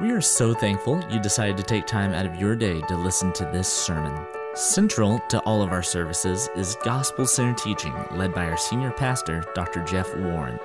We 0.00 0.12
are 0.12 0.20
so 0.20 0.54
thankful 0.54 1.04
you 1.10 1.18
decided 1.18 1.56
to 1.56 1.64
take 1.64 1.84
time 1.84 2.14
out 2.14 2.24
of 2.24 2.36
your 2.36 2.54
day 2.54 2.80
to 2.82 2.96
listen 2.96 3.32
to 3.32 3.44
this 3.46 3.66
sermon. 3.66 4.16
Central 4.54 5.18
to 5.28 5.40
all 5.40 5.60
of 5.60 5.72
our 5.72 5.82
services 5.82 6.48
is 6.54 6.76
gospel 6.84 7.26
centered 7.26 7.58
teaching 7.58 7.92
led 8.12 8.32
by 8.32 8.48
our 8.48 8.56
senior 8.56 8.92
pastor, 8.92 9.42
Dr. 9.56 9.82
Jeff 9.82 10.16
Warren. 10.16 10.60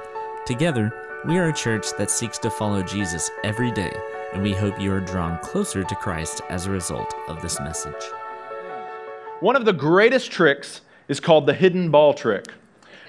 Together, 0.46 0.94
we 1.26 1.40
are 1.40 1.48
a 1.48 1.54
church 1.54 1.88
that 1.98 2.12
seeks 2.12 2.38
to 2.40 2.52
follow 2.52 2.84
Jesus 2.84 3.32
every 3.44 3.72
day, 3.72 3.92
and 4.34 4.44
we 4.44 4.54
hope 4.54 4.80
you 4.80 4.94
are 4.94 5.00
drawn 5.00 5.40
closer 5.40 5.84
to 5.84 5.96
Christ 5.96 6.42
as 6.50 6.68
a 6.68 6.72
result 6.72 7.12
of 7.28 7.42
this 7.42 7.60
message. 7.60 8.04
One 9.40 9.56
of 9.56 9.66
the 9.66 9.74
greatest 9.74 10.32
tricks 10.32 10.82
is 11.08 11.20
called 11.20 11.48
the 11.48 11.56
hidden 11.56 11.90
ball 11.90 12.14
trick. 12.14 12.46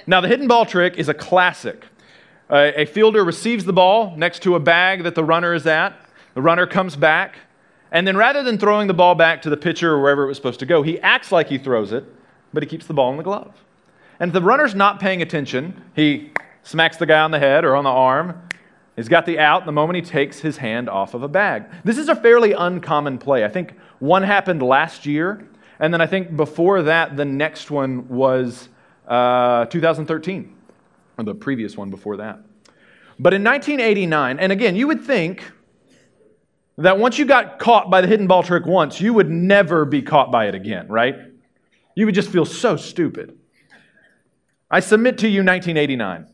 Now, 0.06 0.22
the 0.22 0.29
hidden 0.29 0.48
ball 0.48 0.64
trick 0.64 0.96
is 0.96 1.11
a 1.11 1.14
classic. 1.14 1.84
A 2.48 2.86
fielder 2.86 3.22
receives 3.27 3.66
the 3.66 3.75
ball 3.75 4.16
next 4.16 4.43
to 4.45 4.54
a 4.54 4.61
bag 4.61 5.02
that 5.02 5.14
the 5.14 5.25
runner 5.25 5.52
is 5.52 5.66
at. 5.66 5.95
The 6.34 6.43
runner 6.43 6.66
comes 6.66 6.97
back, 6.97 7.37
and 7.93 8.06
then 8.06 8.16
rather 8.16 8.42
than 8.42 8.59
throwing 8.59 8.88
the 8.88 8.95
ball 8.95 9.15
back 9.15 9.42
to 9.42 9.51
the 9.51 9.56
pitcher 9.56 9.92
or 9.92 10.02
wherever 10.02 10.25
it 10.25 10.27
was 10.27 10.37
supposed 10.37 10.61
to 10.61 10.66
go, 10.66 10.83
he 10.83 11.01
acts 11.01 11.30
like 11.30 11.48
he 11.48 11.59
throws 11.59 11.92
it, 11.92 12.05
but 12.52 12.62
he 12.62 12.69
keeps 12.69 12.87
the 12.87 12.95
ball 12.95 13.11
in 13.12 13.16
the 13.16 13.23
glove. 13.23 13.65
And 14.19 14.30
if 14.30 14.33
the 14.33 14.42
runner's 14.42 14.75
not 14.75 15.01
paying 15.01 15.23
attention, 15.23 15.83
he 15.95 16.33
smacks 16.65 16.97
the 16.97 17.06
guy 17.06 17.20
on 17.20 17.30
the 17.30 17.39
head 17.39 17.65
or 17.65 17.77
on 17.77 17.84
the 17.84 17.91
arm. 17.91 18.42
He's 18.97 19.09
got 19.09 19.27
the 19.27 19.39
out 19.39 19.66
the 19.66 19.73
moment 19.73 19.97
he 19.97 20.02
takes 20.02 20.41
his 20.41 20.56
hand 20.56 20.89
off 20.89 21.15
of 21.15 21.23
a 21.23 21.28
bag. 21.28 21.65
This 21.84 21.98
is 21.98 22.09
a 22.09 22.16
fairly 22.16 22.53
uncommon 22.53 23.19
play. 23.19 23.45
I 23.45 23.48
think 23.48 23.75
one 23.98 24.23
happened 24.23 24.62
last 24.62 25.06
year, 25.06 25.47
and 25.78 25.92
then 25.92 26.01
I 26.01 26.06
think 26.06 26.37
before 26.37 26.83
that, 26.83 27.16
the 27.16 27.25
next 27.25 27.70
one 27.70 28.09
was 28.09 28.69
uh, 29.09 29.66
2013, 29.66 30.56
or 31.19 31.25
the 31.25 31.34
previous 31.34 31.77
one 31.77 31.91
before 31.91 32.16
that. 32.16 32.39
But 33.19 33.34
in 33.34 33.45
1989, 33.45 34.39
and 34.39 34.53
again, 34.53 34.75
you 34.75 34.87
would 34.89 35.03
think 35.03 35.45
that 36.77 36.98
once 36.98 37.19
you 37.19 37.24
got 37.24 37.59
caught 37.59 37.91
by 37.91 38.00
the 38.00 38.06
hidden 38.06 38.27
ball 38.27 38.42
trick 38.42 38.67
once, 38.67 39.00
you 39.00 39.14
would 39.14 39.30
never 39.30 39.84
be 39.84 40.03
caught 40.03 40.33
by 40.33 40.47
it 40.47 40.55
again, 40.55 40.89
right? 40.89 41.17
You 41.94 42.06
would 42.06 42.14
just 42.14 42.30
feel 42.30 42.44
so 42.44 42.77
stupid. 42.77 43.39
I 44.70 44.80
submit 44.80 45.19
to 45.19 45.28
you 45.28 45.41
1989. 45.41 46.27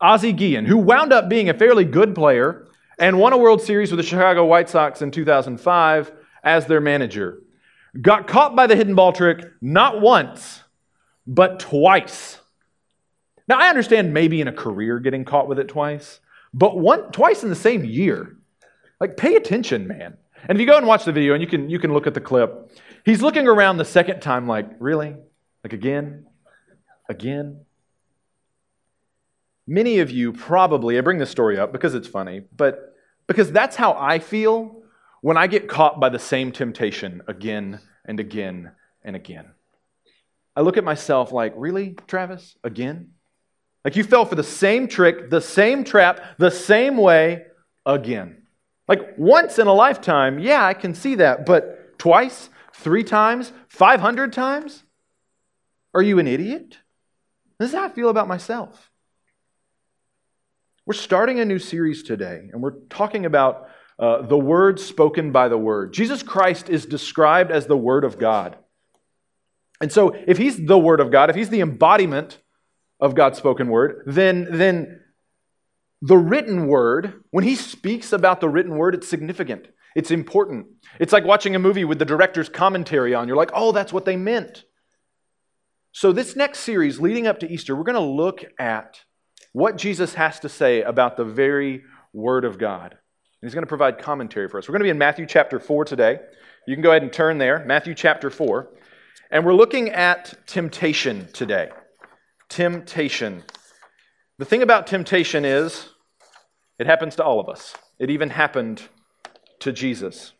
Ozzie 0.00 0.32
Guillen, 0.32 0.66
who 0.66 0.78
wound 0.78 1.12
up 1.12 1.28
being 1.28 1.48
a 1.48 1.54
fairly 1.54 1.84
good 1.84 2.14
player 2.14 2.66
and 2.98 3.18
won 3.18 3.32
a 3.32 3.36
World 3.36 3.60
Series 3.62 3.90
with 3.90 3.98
the 3.98 4.06
Chicago 4.06 4.44
White 4.44 4.68
Sox 4.68 5.02
in 5.02 5.10
2005 5.10 6.12
as 6.42 6.66
their 6.66 6.80
manager, 6.80 7.42
got 8.00 8.26
caught 8.26 8.56
by 8.56 8.66
the 8.66 8.74
hidden 8.74 8.94
ball 8.94 9.12
trick 9.12 9.44
not 9.60 10.00
once, 10.00 10.62
but 11.26 11.60
twice. 11.60 12.38
Now, 13.48 13.58
I 13.58 13.68
understand 13.68 14.14
maybe 14.14 14.40
in 14.40 14.48
a 14.48 14.52
career 14.52 14.98
getting 14.98 15.24
caught 15.24 15.48
with 15.48 15.58
it 15.58 15.68
twice, 15.68 16.20
but 16.54 16.78
one, 16.78 17.12
twice 17.12 17.42
in 17.42 17.48
the 17.48 17.54
same 17.54 17.84
year. 17.84 18.36
Like, 19.02 19.16
pay 19.16 19.34
attention, 19.34 19.88
man. 19.88 20.16
And 20.48 20.56
if 20.56 20.60
you 20.60 20.66
go 20.66 20.76
and 20.76 20.86
watch 20.86 21.04
the 21.04 21.10
video, 21.10 21.34
and 21.34 21.42
you 21.42 21.48
can, 21.48 21.68
you 21.68 21.80
can 21.80 21.92
look 21.92 22.06
at 22.06 22.14
the 22.14 22.20
clip, 22.20 22.70
he's 23.04 23.20
looking 23.20 23.48
around 23.48 23.78
the 23.78 23.84
second 23.84 24.20
time, 24.20 24.46
like, 24.46 24.70
really? 24.78 25.16
Like, 25.64 25.72
again? 25.72 26.26
Again? 27.08 27.62
Many 29.66 29.98
of 29.98 30.12
you 30.12 30.32
probably, 30.32 30.96
I 30.96 31.00
bring 31.00 31.18
this 31.18 31.30
story 31.30 31.58
up 31.58 31.72
because 31.72 31.96
it's 31.96 32.06
funny, 32.06 32.42
but 32.56 32.94
because 33.26 33.50
that's 33.50 33.74
how 33.74 33.94
I 33.94 34.20
feel 34.20 34.84
when 35.20 35.36
I 35.36 35.48
get 35.48 35.68
caught 35.68 35.98
by 35.98 36.08
the 36.08 36.20
same 36.20 36.52
temptation 36.52 37.22
again 37.26 37.80
and 38.04 38.20
again 38.20 38.70
and 39.02 39.16
again. 39.16 39.46
I 40.54 40.60
look 40.60 40.76
at 40.76 40.84
myself 40.84 41.32
like, 41.32 41.54
really, 41.56 41.96
Travis? 42.06 42.54
Again? 42.62 43.10
Like 43.84 43.96
you 43.96 44.04
fell 44.04 44.26
for 44.26 44.36
the 44.36 44.44
same 44.44 44.86
trick, 44.86 45.28
the 45.28 45.40
same 45.40 45.82
trap, 45.82 46.20
the 46.38 46.52
same 46.52 46.96
way 46.96 47.46
again. 47.84 48.41
Like 48.88 49.16
once 49.16 49.58
in 49.58 49.66
a 49.66 49.72
lifetime, 49.72 50.38
yeah, 50.38 50.64
I 50.64 50.74
can 50.74 50.94
see 50.94 51.16
that, 51.16 51.46
but 51.46 51.98
twice, 51.98 52.50
three 52.74 53.04
times, 53.04 53.52
500 53.68 54.32
times? 54.32 54.82
Are 55.94 56.02
you 56.02 56.18
an 56.18 56.26
idiot? 56.26 56.78
This 57.58 57.70
is 57.70 57.74
how 57.74 57.84
I 57.84 57.88
feel 57.90 58.08
about 58.08 58.28
myself. 58.28 58.90
We're 60.84 60.94
starting 60.94 61.38
a 61.38 61.44
new 61.44 61.60
series 61.60 62.02
today, 62.02 62.48
and 62.52 62.60
we're 62.60 62.80
talking 62.88 63.24
about 63.24 63.68
uh, 63.98 64.22
the 64.22 64.38
word 64.38 64.80
spoken 64.80 65.30
by 65.30 65.46
the 65.48 65.58
word. 65.58 65.92
Jesus 65.92 66.22
Christ 66.24 66.68
is 66.68 66.86
described 66.86 67.52
as 67.52 67.66
the 67.66 67.76
Word 67.76 68.04
of 68.04 68.18
God. 68.18 68.56
And 69.80 69.92
so, 69.92 70.16
if 70.26 70.38
He's 70.38 70.66
the 70.66 70.78
Word 70.78 70.98
of 70.98 71.12
God, 71.12 71.30
if 71.30 71.36
He's 71.36 71.50
the 71.50 71.60
embodiment 71.60 72.38
of 72.98 73.14
God's 73.14 73.38
spoken 73.38 73.68
word, 73.68 74.02
then, 74.06 74.48
then 74.50 75.01
the 76.02 76.18
written 76.18 76.66
word, 76.66 77.22
when 77.30 77.44
he 77.44 77.54
speaks 77.54 78.12
about 78.12 78.40
the 78.40 78.48
written 78.48 78.76
word, 78.76 78.94
it's 78.96 79.08
significant. 79.08 79.68
It's 79.94 80.10
important. 80.10 80.66
It's 80.98 81.12
like 81.12 81.24
watching 81.24 81.54
a 81.54 81.60
movie 81.60 81.84
with 81.84 82.00
the 82.00 82.04
director's 82.04 82.48
commentary 82.48 83.14
on. 83.14 83.28
You're 83.28 83.36
like, 83.36 83.52
oh, 83.54 83.70
that's 83.70 83.92
what 83.92 84.04
they 84.04 84.16
meant. 84.16 84.64
So, 85.92 86.12
this 86.12 86.34
next 86.34 86.60
series 86.60 86.98
leading 86.98 87.26
up 87.26 87.38
to 87.40 87.50
Easter, 87.50 87.76
we're 87.76 87.84
going 87.84 87.94
to 87.94 88.00
look 88.00 88.44
at 88.58 89.00
what 89.52 89.76
Jesus 89.76 90.14
has 90.14 90.40
to 90.40 90.48
say 90.48 90.82
about 90.82 91.16
the 91.16 91.24
very 91.24 91.82
Word 92.12 92.44
of 92.44 92.58
God. 92.58 92.92
And 92.92 93.48
he's 93.48 93.54
going 93.54 93.64
to 93.64 93.68
provide 93.68 93.98
commentary 93.98 94.48
for 94.48 94.58
us. 94.58 94.68
We're 94.68 94.72
going 94.72 94.80
to 94.80 94.84
be 94.84 94.90
in 94.90 94.98
Matthew 94.98 95.26
chapter 95.26 95.60
4 95.60 95.84
today. 95.84 96.18
You 96.66 96.74
can 96.74 96.82
go 96.82 96.90
ahead 96.90 97.02
and 97.02 97.12
turn 97.12 97.38
there, 97.38 97.64
Matthew 97.64 97.94
chapter 97.94 98.30
4. 98.30 98.70
And 99.30 99.44
we're 99.44 99.54
looking 99.54 99.90
at 99.90 100.46
temptation 100.46 101.28
today. 101.32 101.70
Temptation. 102.48 103.44
The 104.38 104.44
thing 104.44 104.62
about 104.62 104.86
temptation 104.86 105.44
is 105.44 105.88
it 106.82 106.86
happens 106.86 107.14
to 107.16 107.24
all 107.24 107.38
of 107.38 107.48
us. 107.48 107.76
It 108.00 108.10
even 108.10 108.28
happened 108.28 108.82
to 109.60 109.70
Jesus. 109.70 110.32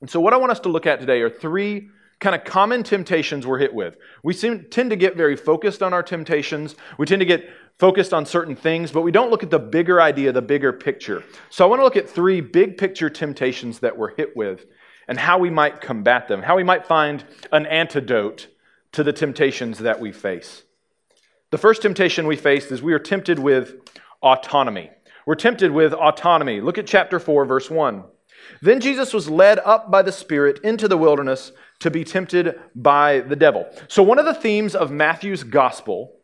And 0.00 0.08
so, 0.08 0.20
what 0.20 0.32
I 0.32 0.38
want 0.38 0.50
us 0.50 0.60
to 0.60 0.70
look 0.70 0.86
at 0.86 1.00
today 1.00 1.20
are 1.20 1.28
three 1.28 1.90
kind 2.18 2.34
of 2.34 2.44
common 2.44 2.82
temptations 2.82 3.46
we're 3.46 3.58
hit 3.58 3.74
with. 3.74 3.98
We 4.22 4.32
seem, 4.32 4.64
tend 4.70 4.88
to 4.88 4.96
get 4.96 5.16
very 5.16 5.36
focused 5.36 5.82
on 5.82 5.92
our 5.92 6.02
temptations. 6.02 6.76
We 6.96 7.04
tend 7.04 7.20
to 7.20 7.26
get 7.26 7.46
focused 7.78 8.14
on 8.14 8.24
certain 8.24 8.56
things, 8.56 8.90
but 8.90 9.02
we 9.02 9.12
don't 9.12 9.30
look 9.30 9.42
at 9.42 9.50
the 9.50 9.58
bigger 9.58 10.00
idea, 10.00 10.32
the 10.32 10.40
bigger 10.40 10.72
picture. 10.72 11.22
So, 11.50 11.62
I 11.66 11.68
want 11.68 11.80
to 11.80 11.84
look 11.84 11.96
at 11.96 12.08
three 12.08 12.40
big 12.40 12.78
picture 12.78 13.10
temptations 13.10 13.80
that 13.80 13.98
we're 13.98 14.16
hit 14.16 14.34
with 14.34 14.64
and 15.08 15.18
how 15.18 15.38
we 15.38 15.50
might 15.50 15.82
combat 15.82 16.26
them, 16.26 16.42
how 16.42 16.56
we 16.56 16.64
might 16.64 16.86
find 16.86 17.22
an 17.52 17.66
antidote 17.66 18.48
to 18.92 19.04
the 19.04 19.12
temptations 19.12 19.80
that 19.80 20.00
we 20.00 20.10
face. 20.10 20.62
The 21.50 21.58
first 21.58 21.82
temptation 21.82 22.26
we 22.26 22.36
face 22.36 22.72
is 22.72 22.82
we 22.82 22.94
are 22.94 22.98
tempted 22.98 23.38
with 23.38 23.74
autonomy. 24.22 24.90
We're 25.26 25.34
tempted 25.34 25.72
with 25.72 25.92
autonomy. 25.92 26.60
Look 26.60 26.78
at 26.78 26.86
chapter 26.86 27.18
4, 27.18 27.44
verse 27.44 27.68
1. 27.68 28.04
Then 28.62 28.80
Jesus 28.80 29.12
was 29.12 29.28
led 29.28 29.58
up 29.58 29.90
by 29.90 30.02
the 30.02 30.12
Spirit 30.12 30.60
into 30.62 30.86
the 30.86 30.96
wilderness 30.96 31.52
to 31.80 31.90
be 31.90 32.04
tempted 32.04 32.58
by 32.74 33.20
the 33.20 33.36
devil. 33.36 33.66
So, 33.88 34.02
one 34.02 34.20
of 34.20 34.24
the 34.24 34.34
themes 34.34 34.74
of 34.74 34.90
Matthew's 34.90 35.42
gospel 35.42 36.14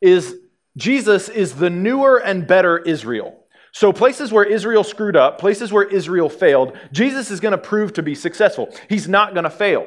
is 0.00 0.34
Jesus 0.76 1.28
is 1.28 1.56
the 1.56 1.70
newer 1.70 2.16
and 2.16 2.46
better 2.46 2.78
Israel. 2.78 3.44
So, 3.72 3.92
places 3.92 4.32
where 4.32 4.44
Israel 4.44 4.82
screwed 4.82 5.16
up, 5.16 5.38
places 5.38 5.72
where 5.72 5.86
Israel 5.86 6.30
failed, 6.30 6.76
Jesus 6.92 7.30
is 7.30 7.38
going 7.38 7.52
to 7.52 7.58
prove 7.58 7.92
to 7.94 8.02
be 8.02 8.14
successful. 8.14 8.74
He's 8.88 9.08
not 9.08 9.34
going 9.34 9.44
to 9.44 9.50
fail. 9.50 9.86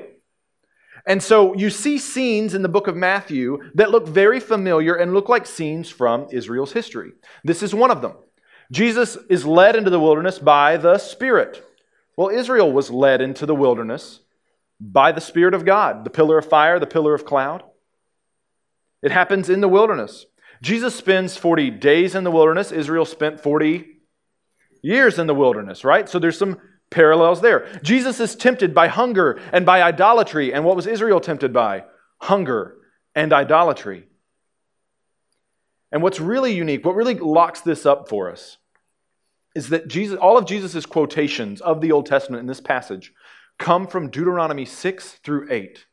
And 1.05 1.21
so 1.21 1.53
you 1.53 1.69
see 1.69 1.97
scenes 1.97 2.53
in 2.53 2.61
the 2.61 2.69
book 2.69 2.87
of 2.87 2.95
Matthew 2.95 3.59
that 3.75 3.91
look 3.91 4.07
very 4.07 4.39
familiar 4.39 4.95
and 4.95 5.13
look 5.13 5.27
like 5.27 5.45
scenes 5.45 5.89
from 5.89 6.27
Israel's 6.31 6.71
history. 6.71 7.11
This 7.43 7.61
is 7.61 7.75
one 7.75 7.91
of 7.91 8.01
them. 8.01 8.13
Jesus 8.71 9.17
is 9.29 9.45
led 9.45 9.75
into 9.75 9.89
the 9.89 9.99
wilderness 9.99 10.39
by 10.39 10.77
the 10.77 10.97
Spirit. 10.97 11.63
Well, 12.15 12.29
Israel 12.29 12.71
was 12.71 12.89
led 12.89 13.21
into 13.21 13.45
the 13.45 13.55
wilderness 13.55 14.21
by 14.79 15.11
the 15.11 15.21
Spirit 15.21 15.53
of 15.53 15.65
God, 15.65 16.05
the 16.05 16.09
pillar 16.09 16.37
of 16.37 16.47
fire, 16.47 16.79
the 16.79 16.87
pillar 16.87 17.13
of 17.13 17.25
cloud. 17.25 17.63
It 19.01 19.11
happens 19.11 19.49
in 19.49 19.59
the 19.61 19.67
wilderness. 19.67 20.25
Jesus 20.61 20.95
spends 20.95 21.35
40 21.35 21.71
days 21.71 22.15
in 22.15 22.23
the 22.23 22.31
wilderness. 22.31 22.71
Israel 22.71 23.05
spent 23.05 23.41
40 23.41 23.85
years 24.81 25.19
in 25.19 25.27
the 25.27 25.35
wilderness, 25.35 25.83
right? 25.83 26.07
So 26.07 26.19
there's 26.19 26.37
some 26.37 26.59
parallels 26.93 27.41
there. 27.41 27.67
Jesus 27.83 28.19
is 28.19 28.35
tempted 28.35 28.73
by 28.73 28.87
hunger 28.87 29.39
and 29.51 29.65
by 29.65 29.81
idolatry. 29.81 30.53
And 30.53 30.63
what 30.63 30.75
was 30.75 30.87
Israel 30.87 31.19
tempted 31.19 31.51
by? 31.51 31.83
Hunger 32.19 32.75
and 33.15 33.33
idolatry. 33.33 34.05
And 35.91 36.01
what's 36.01 36.19
really 36.19 36.53
unique, 36.53 36.85
what 36.85 36.95
really 36.95 37.15
locks 37.15 37.61
this 37.61 37.85
up 37.85 38.07
for 38.07 38.31
us, 38.31 38.57
is 39.55 39.69
that 39.69 39.87
Jesus, 39.87 40.17
all 40.17 40.37
of 40.37 40.45
Jesus' 40.45 40.85
quotations 40.85 41.61
of 41.61 41.81
the 41.81 41.91
Old 41.91 42.05
Testament 42.05 42.41
in 42.41 42.47
this 42.47 42.61
passage 42.61 43.13
come 43.59 43.85
from 43.85 44.09
Deuteronomy 44.09 44.65
6 44.65 45.11
through 45.23 45.47
8, 45.51 45.85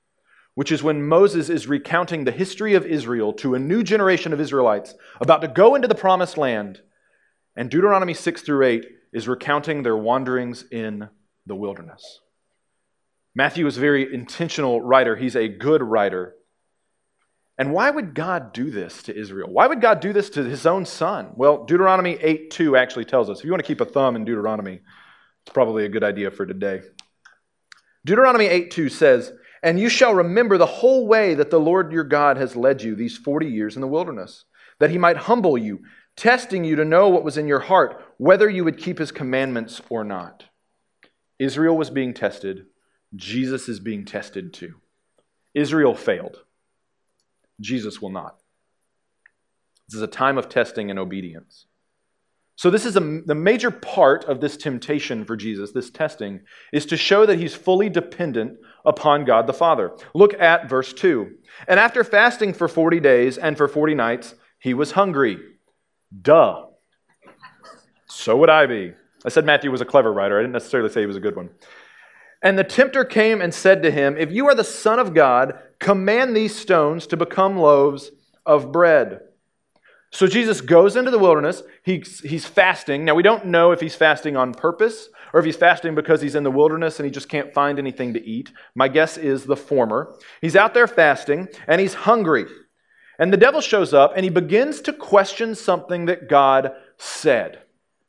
which 0.55 0.73
is 0.73 0.83
when 0.83 1.07
Moses 1.07 1.51
is 1.51 1.67
recounting 1.67 2.25
the 2.25 2.31
history 2.31 2.75
of 2.75 2.87
Israel 2.87 3.33
to 3.35 3.55
a 3.55 3.59
new 3.59 3.83
generation 3.83 4.33
of 4.33 4.41
Israelites 4.41 4.95
about 5.21 5.43
to 5.43 5.49
go 5.49 5.75
into 5.75 5.89
the 5.89 5.95
promised 5.95 6.39
land. 6.39 6.81
And 7.55 7.71
Deuteronomy 7.71 8.15
6 8.15 8.43
through 8.43 8.65
8 8.65 8.87
is 9.13 9.29
recounting 9.29 9.83
their 9.83 9.97
wanderings 9.97 10.65
in 10.71 11.09
the 11.47 11.55
wilderness. 11.55 12.21
Matthew 13.35 13.67
is 13.67 13.77
a 13.77 13.81
very 13.81 14.13
intentional 14.13 14.81
writer, 14.81 15.17
he's 15.17 15.37
a 15.37 15.49
good 15.49 15.83
writer. 15.83 16.35
And 17.59 17.75
why 17.75 17.91
would 17.91 18.15
God 18.15 18.55
do 18.55 18.71
this 18.71 19.03
to 19.03 19.15
Israel? 19.15 19.51
Why 19.51 19.67
would 19.67 19.83
God 19.83 20.01
do 20.01 20.15
this 20.15 20.31
to 20.31 20.45
his 20.45 20.65
own 20.65 20.87
son? 20.87 21.33
Well, 21.37 21.65
Deuteronomy 21.67 22.17
8 22.19 22.51
2 22.51 22.75
actually 22.75 23.05
tells 23.05 23.29
us. 23.29 23.41
If 23.41 23.45
you 23.45 23.51
want 23.51 23.63
to 23.63 23.67
keep 23.67 23.83
a 23.83 23.85
thumb 23.85 24.17
in 24.17 24.25
Deuteronomy, 24.25 24.81
it's 25.43 25.53
probably 25.53 25.85
a 25.85 25.91
good 25.91 26.03
idea 26.03 26.31
for 26.31 26.47
today. 26.47 26.81
Deuteronomy 28.05 28.47
8 28.47 28.71
2 28.71 28.89
says, 28.89 29.33
And 29.63 29.79
you 29.79 29.91
shall 29.91 30.15
remember 30.15 30.57
the 30.57 30.65
whole 30.65 31.07
way 31.07 31.35
that 31.35 31.51
the 31.51 31.61
Lord 31.61 31.93
your 31.93 32.05
God 32.05 32.39
has 32.39 32.57
led 32.57 32.83
you 32.83 32.95
these 32.95 33.19
40 33.19 33.47
years 33.47 33.75
in 33.75 33.83
the 33.83 33.87
wilderness, 33.87 34.47
that 34.79 34.91
he 34.91 34.97
might 34.97 35.19
humble 35.19 35.59
you, 35.59 35.81
testing 36.21 36.65
you 36.65 36.77
to 36.77 36.85
know 36.85 37.09
what 37.09 37.25
was 37.25 37.39
in 37.39 37.49
your 37.49 37.61
heart, 37.61 38.05
whether 38.19 38.49
you 38.49 38.63
would 38.63 38.77
keep 38.77 38.99
his 38.99 39.11
commandments 39.11 39.81
or 39.89 40.05
not. 40.05 40.45
Israel 41.39 41.79
was 41.79 41.89
being 41.89 42.13
tested. 42.13 42.67
Jesus 43.17 43.71
is 43.71 43.81
being 43.81 44.05
tested 44.05 44.53
too. 44.53 44.75
Israel 45.55 45.95
failed. 45.95 46.37
Jesus 47.59 48.03
will 48.03 48.11
not. 48.11 48.37
This 49.89 49.97
is 49.97 50.03
a 50.03 50.07
time 50.07 50.37
of 50.37 50.51
testing 50.51 50.91
and 50.91 50.99
obedience. 50.99 51.65
So, 52.55 52.69
this 52.69 52.85
is 52.85 52.97
a, 52.97 53.01
the 53.01 53.35
major 53.35 53.71
part 53.71 54.25
of 54.27 54.43
this 54.43 54.59
temptation 54.59 55.25
for 55.25 55.35
Jesus, 55.35 55.73
this 55.73 55.91
testing, 55.91 56.43
is 56.75 56.85
to 56.87 56.99
show 56.99 57.25
that 57.25 57.39
he's 57.39 57.55
fully 57.55 57.89
dependent 57.89 58.59
upon 58.85 59.25
God 59.25 59.47
the 59.47 59.55
Father. 59.55 59.93
Look 60.15 60.35
at 60.39 60.69
verse 60.69 60.93
2. 60.93 61.31
And 61.67 61.81
after 61.81 62.05
fasting 62.05 62.53
for 62.53 62.69
40 62.69 63.01
days 63.01 63.39
and 63.39 63.57
for 63.57 63.67
40 63.67 63.95
nights, 63.95 64.35
he 64.59 64.75
was 64.75 64.93
hungry. 64.93 65.39
Duh. 66.23 66.67
So 68.07 68.37
would 68.37 68.51
I 68.51 68.67
be. 68.67 68.95
I 69.25 69.29
said 69.29 69.45
Matthew 69.45 69.71
was 69.71 69.81
a 69.81 69.87
clever 69.87 70.13
writer. 70.13 70.39
I 70.39 70.43
didn't 70.43 70.53
necessarily 70.53 70.91
say 70.91 71.01
he 71.01 71.07
was 71.07 71.17
a 71.17 71.21
good 71.21 71.37
one. 71.37 71.51
And 72.43 72.59
the 72.59 72.65
tempter 72.65 73.05
came 73.05 73.41
and 73.41 73.53
said 73.53 73.83
to 73.83 73.91
him, 73.91 74.17
If 74.17 74.33
you 74.33 74.47
are 74.49 74.55
the 74.55 74.65
Son 74.65 74.99
of 74.99 75.15
God, 75.15 75.59
command 75.79 76.35
these 76.35 76.57
stones 76.57 77.07
to 77.09 77.17
become 77.17 77.59
loaves 77.59 78.11
of 78.47 78.73
bread. 78.73 79.21
So 80.13 80.27
Jesus 80.27 80.61
goes 80.61 80.97
into 80.97 81.11
the 81.11 81.19
wilderness. 81.19 81.63
He's, 81.85 82.21
he's 82.21 82.47
fasting. 82.47 83.05
Now, 83.05 83.15
we 83.15 83.23
don't 83.23 83.47
know 83.47 83.71
if 83.71 83.81
he's 83.81 83.95
fasting 83.95 84.37
on 84.37 84.55
purpose 84.55 85.09
or 85.33 85.39
if 85.39 85.47
he's 85.47 85.57
fasting 85.57 85.95
because 85.95 86.21
he's 86.21 86.35
in 86.35 86.43
the 86.43 86.51
wilderness 86.51 86.99
and 86.99 87.05
he 87.05 87.13
just 87.13 87.29
can't 87.29 87.55
find 87.55 87.79
anything 87.79 88.15
to 88.15 88.27
eat. 88.27 88.51
My 88.75 88.89
guess 88.89 89.17
is 89.17 89.45
the 89.45 89.57
former. 89.57 90.17
He's 90.41 90.57
out 90.57 90.75
there 90.75 90.89
fasting 90.89 91.49
and 91.69 91.81
he's 91.81 91.95
hungry. 91.95 92.47
And 93.21 93.31
the 93.31 93.37
devil 93.37 93.61
shows 93.61 93.93
up 93.93 94.15
and 94.17 94.25
he 94.25 94.31
begins 94.31 94.81
to 94.81 94.95
question 94.95 95.55
something 95.55 96.07
that 96.07 96.29
God 96.29 96.73
said. 96.97 97.61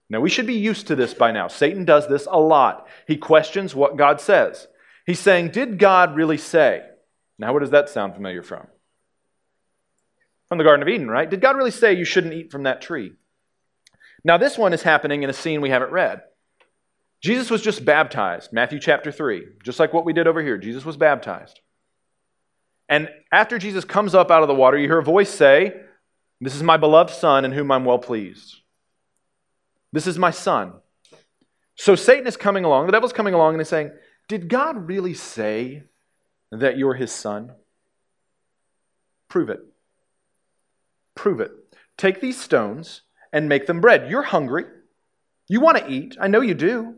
Now, 0.10 0.22
we 0.22 0.30
should 0.30 0.48
be 0.48 0.56
used 0.56 0.88
to 0.88 0.96
this 0.96 1.13
by 1.13 1.31
now. 1.31 1.50
Satan 1.50 1.84
does 1.84 2.08
this 2.08 2.28
a 2.31 2.40
lot. 2.40 2.88
He 3.08 3.18
questions 3.18 3.75
what 3.75 3.98
God 3.98 4.22
says. 4.22 4.68
He's 5.06 5.19
saying, 5.19 5.52
Did 5.52 5.78
God 5.78 6.16
really 6.16 6.38
say? 6.38 6.84
Now, 7.38 7.52
where 7.52 7.60
does 7.60 7.72
that 7.72 7.90
sound 7.90 8.13
familiar 8.13 8.42
from? 8.42 8.68
From 10.48 10.58
the 10.58 10.63
Garden 10.63 10.81
of 10.81 10.90
Eden, 10.90 11.10
right? 11.10 11.30
Did 11.30 11.42
God 11.42 11.57
really 11.57 11.72
say 11.72 11.94
you 11.94 12.06
shouldn't 12.06 12.34
eat 12.34 12.52
from 12.52 12.64
that 12.64 12.81
tree? 12.81 13.14
Now, 14.24 14.38
this 14.38 14.57
one 14.57 14.74
is 14.74 14.84
happening 14.84 15.24
in 15.24 15.30
a 15.30 15.34
scene 15.34 15.60
we 15.60 15.69
haven't 15.69 15.92
read. 15.92 16.22
Jesus 17.22 17.50
was 17.50 17.62
just 17.62 17.84
baptized, 17.84 18.54
Matthew 18.54 18.80
chapter 18.80 19.12
3, 19.12 19.46
just 19.64 19.80
like 19.80 19.94
what 19.94 20.06
we 20.06 20.14
did 20.14 20.28
over 20.28 20.42
here. 20.42 20.57
Jesus 20.57 20.86
was 20.86 20.98
baptized. 20.98 21.60
And 22.92 23.10
after 23.32 23.58
Jesus 23.58 23.86
comes 23.86 24.14
up 24.14 24.30
out 24.30 24.42
of 24.42 24.50
the 24.50 24.54
water, 24.54 24.78
you 24.78 24.86
hear 24.86 25.00
a 25.00 25.04
voice 25.04 25.30
say, 25.30 25.74
This 26.42 26.56
is 26.56 26.62
my 26.62 26.76
beloved 26.76 27.14
Son 27.14 27.46
in 27.46 27.54
whom 27.54 27.72
I'm 27.72 27.86
well 27.86 27.98
pleased. 27.98 28.58
This 29.94 30.08
is 30.08 30.20
my 30.20 30.32
son. 30.32 30.74
So 31.76 31.96
Satan 31.96 32.28
is 32.28 32.36
coming 32.36 32.66
along, 32.66 32.86
the 32.86 32.92
devil's 32.92 33.14
coming 33.14 33.34
along 33.34 33.54
and 33.54 33.62
he's 33.62 33.70
saying, 33.70 33.92
Did 34.28 34.50
God 34.50 34.88
really 34.88 35.14
say 35.14 35.84
that 36.52 36.78
you're 36.78 36.94
his 36.94 37.14
son? 37.14 37.54
Prove 39.30 39.50
it. 39.50 39.62
Prove 41.16 41.40
it. 41.40 41.52
Take 41.98 42.20
these 42.20 42.40
stones 42.40 43.04
and 43.32 43.48
make 43.48 43.68
them 43.68 43.80
bread. 43.80 44.10
You're 44.10 44.22
hungry. 44.22 44.66
You 45.48 45.62
want 45.62 45.78
to 45.78 45.90
eat. 45.90 46.18
I 46.20 46.28
know 46.28 46.42
you 46.42 46.56
do. 46.56 46.96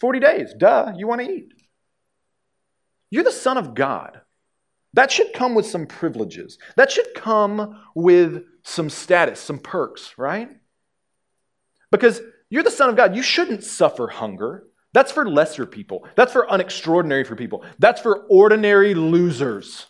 40 0.00 0.20
days. 0.20 0.54
Duh, 0.56 0.94
you 0.96 1.06
want 1.06 1.20
to 1.20 1.30
eat. 1.30 1.52
You're 3.10 3.24
the 3.24 3.32
Son 3.32 3.58
of 3.58 3.74
God. 3.74 4.19
That 4.94 5.12
should 5.12 5.32
come 5.32 5.54
with 5.54 5.66
some 5.66 5.86
privileges. 5.86 6.58
That 6.76 6.90
should 6.90 7.14
come 7.14 7.80
with 7.94 8.44
some 8.62 8.90
status, 8.90 9.40
some 9.40 9.58
perks, 9.58 10.14
right? 10.18 10.48
Because 11.90 12.20
you're 12.48 12.62
the 12.62 12.70
Son 12.70 12.88
of 12.88 12.96
God. 12.96 13.14
You 13.14 13.22
shouldn't 13.22 13.62
suffer 13.62 14.08
hunger. 14.08 14.64
That's 14.92 15.12
for 15.12 15.28
lesser 15.28 15.66
people. 15.66 16.06
That's 16.16 16.32
for 16.32 16.46
unextraordinary 16.46 17.26
for 17.26 17.36
people. 17.36 17.64
That's 17.78 18.00
for 18.00 18.26
ordinary 18.28 18.94
losers. 18.94 19.86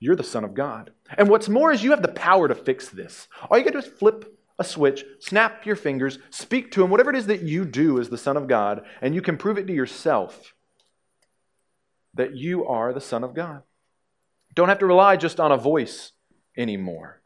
You're 0.00 0.16
the 0.16 0.24
Son 0.24 0.44
of 0.44 0.54
God. 0.54 0.92
And 1.16 1.28
what's 1.28 1.48
more 1.48 1.72
is 1.72 1.84
you 1.84 1.90
have 1.90 2.02
the 2.02 2.08
power 2.08 2.48
to 2.48 2.54
fix 2.54 2.88
this. 2.88 3.28
All 3.50 3.58
you 3.58 3.64
got 3.64 3.72
to 3.72 3.82
do 3.82 3.86
is 3.86 3.98
flip 3.98 4.38
a 4.58 4.64
switch, 4.64 5.04
snap 5.18 5.66
your 5.66 5.76
fingers, 5.76 6.18
speak 6.30 6.70
to 6.72 6.82
Him, 6.82 6.90
whatever 6.90 7.10
it 7.10 7.16
is 7.16 7.26
that 7.26 7.42
you 7.42 7.64
do 7.64 8.00
as 8.00 8.08
the 8.08 8.18
Son 8.18 8.36
of 8.36 8.46
God, 8.46 8.84
and 9.02 9.14
you 9.14 9.20
can 9.20 9.36
prove 9.36 9.58
it 9.58 9.66
to 9.66 9.72
yourself 9.72 10.53
that 12.14 12.36
you 12.36 12.66
are 12.66 12.92
the 12.92 13.00
Son 13.00 13.24
of 13.24 13.34
God. 13.34 13.62
Don't 14.54 14.68
have 14.68 14.78
to 14.78 14.86
rely 14.86 15.16
just 15.16 15.40
on 15.40 15.52
a 15.52 15.56
voice 15.56 16.12
anymore. 16.56 17.20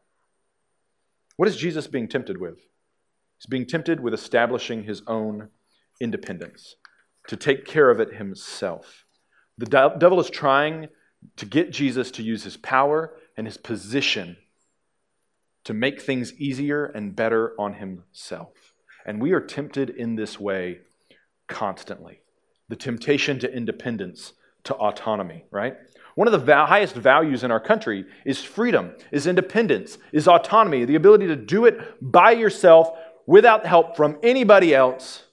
What 1.37 1.47
is 1.47 1.57
Jesus 1.57 1.87
being 1.87 2.07
tempted 2.07 2.39
with? 2.39 2.57
He's 3.37 3.45
being 3.47 3.65
tempted 3.65 3.99
with 3.99 4.13
establishing 4.13 4.83
his 4.83 5.01
own 5.07 5.49
independence, 6.01 6.75
to 7.27 7.35
take 7.35 7.65
care 7.65 7.91
of 7.91 7.99
it 7.99 8.15
himself. 8.15 9.05
The 9.57 9.93
devil 9.99 10.19
is 10.19 10.29
trying 10.29 10.87
to 11.35 11.45
get 11.45 11.71
Jesus 11.71 12.11
to 12.11 12.23
use 12.23 12.43
his 12.43 12.57
power 12.57 13.13
and 13.37 13.45
his 13.45 13.57
position 13.57 14.37
to 15.65 15.73
make 15.73 16.01
things 16.01 16.33
easier 16.33 16.85
and 16.85 17.15
better 17.15 17.53
on 17.59 17.73
himself. 17.73 18.73
And 19.05 19.21
we 19.21 19.33
are 19.33 19.41
tempted 19.41 19.89
in 19.89 20.15
this 20.15 20.39
way 20.39 20.79
constantly. 21.47 22.21
The 22.69 22.75
temptation 22.75 23.39
to 23.39 23.53
independence, 23.53 24.33
to 24.65 24.73
autonomy, 24.75 25.45
right? 25.51 25.77
One 26.15 26.27
of 26.27 26.45
the 26.45 26.55
highest 26.55 26.95
values 26.95 27.43
in 27.43 27.51
our 27.51 27.59
country 27.59 28.05
is 28.25 28.43
freedom, 28.43 28.91
is 29.11 29.25
independence, 29.25 29.97
is 30.11 30.27
autonomy, 30.27 30.85
the 30.85 30.95
ability 30.95 31.27
to 31.27 31.35
do 31.35 31.65
it 31.65 31.79
by 32.01 32.31
yourself 32.31 32.91
without 33.25 33.65
help 33.65 33.95
from 33.95 34.17
anybody 34.21 34.75
else 34.75 35.23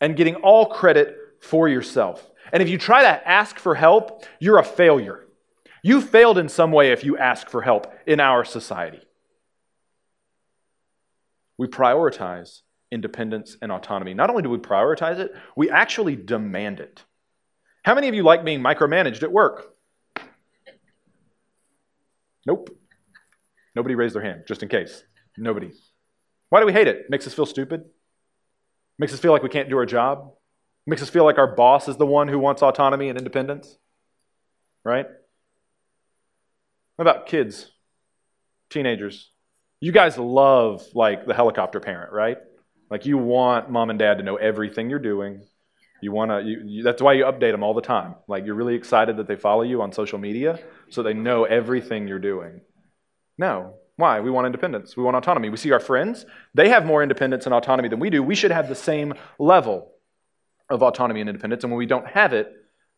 and 0.00 0.16
getting 0.16 0.36
all 0.36 0.66
credit 0.66 1.16
for 1.40 1.68
yourself. 1.68 2.30
And 2.52 2.62
if 2.62 2.68
you 2.68 2.78
try 2.78 3.02
to 3.02 3.28
ask 3.28 3.58
for 3.58 3.74
help, 3.74 4.24
you're 4.40 4.58
a 4.58 4.64
failure. 4.64 5.24
You 5.82 6.00
failed 6.00 6.38
in 6.38 6.48
some 6.48 6.72
way 6.72 6.92
if 6.92 7.04
you 7.04 7.18
ask 7.18 7.48
for 7.48 7.62
help 7.62 7.92
in 8.06 8.18
our 8.18 8.44
society. 8.44 9.00
We 11.58 11.66
prioritize 11.66 12.62
independence 12.90 13.56
and 13.60 13.70
autonomy. 13.70 14.14
Not 14.14 14.30
only 14.30 14.42
do 14.42 14.50
we 14.50 14.58
prioritize 14.58 15.18
it, 15.18 15.34
we 15.56 15.70
actually 15.70 16.16
demand 16.16 16.80
it. 16.80 17.04
How 17.84 17.94
many 17.94 18.08
of 18.08 18.14
you 18.14 18.22
like 18.22 18.44
being 18.44 18.60
micromanaged 18.60 19.22
at 19.22 19.30
work? 19.30 19.74
Nope. 22.46 22.70
Nobody 23.74 23.94
raised 23.94 24.14
their 24.14 24.22
hand, 24.22 24.44
just 24.48 24.62
in 24.62 24.68
case. 24.68 25.02
Nobody. 25.36 25.70
Why 26.48 26.60
do 26.60 26.66
we 26.66 26.72
hate 26.72 26.88
it? 26.88 27.10
Makes 27.10 27.26
us 27.26 27.34
feel 27.34 27.46
stupid. 27.46 27.84
Makes 28.98 29.12
us 29.12 29.20
feel 29.20 29.32
like 29.32 29.42
we 29.42 29.48
can't 29.48 29.68
do 29.68 29.76
our 29.76 29.86
job. 29.86 30.32
Makes 30.86 31.02
us 31.02 31.10
feel 31.10 31.24
like 31.24 31.38
our 31.38 31.54
boss 31.54 31.88
is 31.88 31.96
the 31.96 32.06
one 32.06 32.28
who 32.28 32.38
wants 32.38 32.62
autonomy 32.62 33.08
and 33.08 33.18
independence. 33.18 33.76
Right? 34.84 35.06
What 36.96 37.02
about 37.08 37.26
kids? 37.26 37.70
Teenagers. 38.70 39.30
You 39.80 39.92
guys 39.92 40.16
love 40.16 40.86
like 40.94 41.26
the 41.26 41.34
helicopter 41.34 41.80
parent, 41.80 42.12
right? 42.12 42.38
Like 42.90 43.04
you 43.04 43.18
want 43.18 43.70
mom 43.70 43.90
and 43.90 43.98
dad 43.98 44.18
to 44.18 44.22
know 44.22 44.36
everything 44.36 44.88
you're 44.88 44.98
doing. 44.98 45.42
You 46.04 46.12
want 46.12 46.30
to. 46.30 46.82
That's 46.82 47.00
why 47.00 47.14
you 47.14 47.24
update 47.24 47.52
them 47.52 47.62
all 47.62 47.72
the 47.72 47.80
time. 47.80 48.16
Like 48.28 48.44
you're 48.44 48.54
really 48.54 48.74
excited 48.74 49.16
that 49.16 49.26
they 49.26 49.36
follow 49.36 49.62
you 49.62 49.80
on 49.80 49.90
social 49.90 50.18
media, 50.18 50.60
so 50.90 51.02
they 51.02 51.14
know 51.14 51.44
everything 51.44 52.06
you're 52.06 52.18
doing. 52.18 52.60
No, 53.38 53.76
why? 53.96 54.20
We 54.20 54.30
want 54.30 54.44
independence. 54.44 54.98
We 54.98 55.02
want 55.02 55.16
autonomy. 55.16 55.48
We 55.48 55.56
see 55.56 55.72
our 55.72 55.80
friends, 55.80 56.26
they 56.52 56.68
have 56.68 56.84
more 56.84 57.02
independence 57.02 57.46
and 57.46 57.54
autonomy 57.54 57.88
than 57.88 58.00
we 58.00 58.10
do. 58.10 58.22
We 58.22 58.34
should 58.34 58.50
have 58.50 58.68
the 58.68 58.74
same 58.74 59.14
level 59.38 59.92
of 60.68 60.82
autonomy 60.82 61.20
and 61.22 61.30
independence. 61.30 61.64
And 61.64 61.72
when 61.72 61.78
we 61.78 61.86
don't 61.86 62.06
have 62.06 62.34
it, 62.34 62.52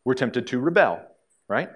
we're 0.04 0.14
tempted 0.14 0.48
to 0.48 0.58
rebel, 0.58 1.00
right? 1.48 1.68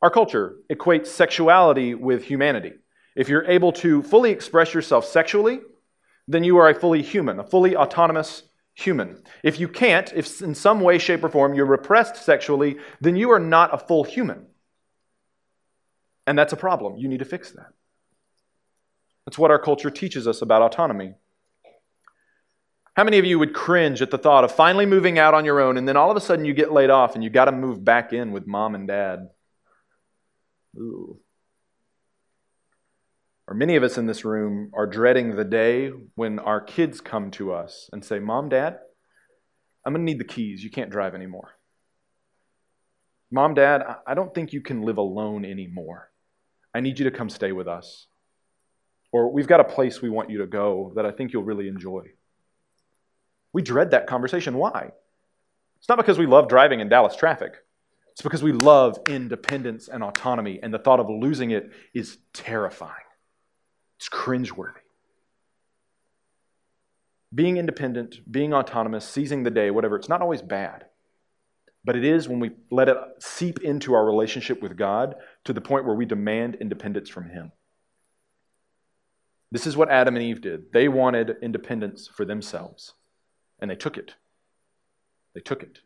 Our 0.00 0.10
culture 0.10 0.56
equates 0.72 1.08
sexuality 1.08 1.94
with 1.94 2.24
humanity. 2.24 2.72
If 3.14 3.28
you're 3.28 3.44
able 3.44 3.72
to 3.72 4.02
fully 4.02 4.30
express 4.30 4.72
yourself 4.72 5.04
sexually, 5.04 5.60
then 6.26 6.42
you 6.42 6.56
are 6.56 6.70
a 6.70 6.74
fully 6.74 7.02
human, 7.02 7.38
a 7.38 7.44
fully 7.44 7.76
autonomous 7.76 8.44
human. 8.74 9.22
If 9.42 9.60
you 9.60 9.68
can't, 9.68 10.12
if 10.14 10.42
in 10.42 10.54
some 10.54 10.80
way, 10.80 10.98
shape, 10.98 11.24
or 11.24 11.28
form 11.28 11.54
you're 11.54 11.66
repressed 11.66 12.16
sexually, 12.16 12.78
then 13.00 13.16
you 13.16 13.30
are 13.30 13.38
not 13.38 13.72
a 13.72 13.78
full 13.78 14.04
human. 14.04 14.46
And 16.26 16.38
that's 16.38 16.52
a 16.52 16.56
problem. 16.56 16.96
You 16.96 17.08
need 17.08 17.18
to 17.18 17.24
fix 17.24 17.50
that. 17.52 17.72
That's 19.26 19.38
what 19.38 19.50
our 19.50 19.58
culture 19.58 19.90
teaches 19.90 20.26
us 20.26 20.42
about 20.42 20.62
autonomy. 20.62 21.14
How 22.96 23.04
many 23.04 23.18
of 23.18 23.24
you 23.24 23.38
would 23.38 23.54
cringe 23.54 24.02
at 24.02 24.10
the 24.10 24.18
thought 24.18 24.44
of 24.44 24.52
finally 24.52 24.86
moving 24.86 25.18
out 25.18 25.34
on 25.34 25.44
your 25.44 25.60
own 25.60 25.76
and 25.76 25.88
then 25.88 25.96
all 25.96 26.10
of 26.10 26.16
a 26.16 26.20
sudden 26.20 26.44
you 26.44 26.54
get 26.54 26.72
laid 26.72 26.90
off 26.90 27.14
and 27.14 27.24
you 27.24 27.30
got 27.30 27.46
to 27.46 27.52
move 27.52 27.84
back 27.84 28.12
in 28.12 28.32
with 28.32 28.46
mom 28.46 28.74
and 28.74 28.86
dad? 28.86 29.30
Ooh. 30.76 31.18
Or 33.46 33.54
many 33.54 33.76
of 33.76 33.82
us 33.82 33.98
in 33.98 34.06
this 34.06 34.24
room 34.24 34.70
are 34.72 34.86
dreading 34.86 35.36
the 35.36 35.44
day 35.44 35.90
when 36.14 36.38
our 36.38 36.60
kids 36.60 37.00
come 37.00 37.30
to 37.32 37.52
us 37.52 37.90
and 37.92 38.04
say, 38.04 38.18
Mom, 38.18 38.48
Dad, 38.48 38.78
I'm 39.84 39.92
going 39.92 40.06
to 40.06 40.10
need 40.10 40.18
the 40.18 40.24
keys. 40.24 40.64
You 40.64 40.70
can't 40.70 40.90
drive 40.90 41.14
anymore. 41.14 41.58
Mom, 43.30 43.54
Dad, 43.54 43.82
I 44.06 44.14
don't 44.14 44.34
think 44.34 44.52
you 44.52 44.62
can 44.62 44.82
live 44.82 44.96
alone 44.96 45.44
anymore. 45.44 46.10
I 46.74 46.80
need 46.80 46.98
you 46.98 47.04
to 47.04 47.10
come 47.10 47.28
stay 47.28 47.52
with 47.52 47.68
us. 47.68 48.06
Or 49.12 49.30
we've 49.30 49.46
got 49.46 49.60
a 49.60 49.64
place 49.64 50.00
we 50.00 50.10
want 50.10 50.30
you 50.30 50.38
to 50.38 50.46
go 50.46 50.92
that 50.96 51.04
I 51.04 51.12
think 51.12 51.32
you'll 51.32 51.44
really 51.44 51.68
enjoy. 51.68 52.04
We 53.52 53.62
dread 53.62 53.90
that 53.90 54.06
conversation. 54.06 54.56
Why? 54.56 54.90
It's 55.78 55.88
not 55.88 55.98
because 55.98 56.18
we 56.18 56.26
love 56.26 56.48
driving 56.48 56.80
in 56.80 56.88
Dallas 56.88 57.14
traffic. 57.14 57.52
It's 58.12 58.22
because 58.22 58.42
we 58.42 58.52
love 58.52 58.98
independence 59.08 59.88
and 59.88 60.02
autonomy, 60.02 60.60
and 60.62 60.72
the 60.72 60.78
thought 60.78 61.00
of 61.00 61.10
losing 61.10 61.50
it 61.50 61.70
is 61.92 62.16
terrifying. 62.32 63.03
It's 63.98 64.08
cringeworthy. 64.08 64.80
Being 67.34 67.56
independent, 67.56 68.20
being 68.30 68.54
autonomous, 68.54 69.08
seizing 69.08 69.42
the 69.42 69.50
day, 69.50 69.70
whatever, 69.70 69.96
it's 69.96 70.08
not 70.08 70.22
always 70.22 70.42
bad. 70.42 70.86
But 71.84 71.96
it 71.96 72.04
is 72.04 72.28
when 72.28 72.40
we 72.40 72.52
let 72.70 72.88
it 72.88 72.96
seep 73.18 73.60
into 73.60 73.92
our 73.94 74.06
relationship 74.06 74.62
with 74.62 74.76
God 74.76 75.16
to 75.44 75.52
the 75.52 75.60
point 75.60 75.84
where 75.84 75.94
we 75.94 76.06
demand 76.06 76.56
independence 76.60 77.08
from 77.10 77.28
Him. 77.28 77.52
This 79.50 79.66
is 79.66 79.76
what 79.76 79.90
Adam 79.90 80.16
and 80.16 80.24
Eve 80.24 80.40
did. 80.40 80.72
They 80.72 80.88
wanted 80.88 81.36
independence 81.42 82.08
for 82.08 82.24
themselves, 82.24 82.94
and 83.60 83.70
they 83.70 83.76
took 83.76 83.98
it. 83.98 84.14
They 85.34 85.40
took 85.40 85.62
it. 85.62 85.80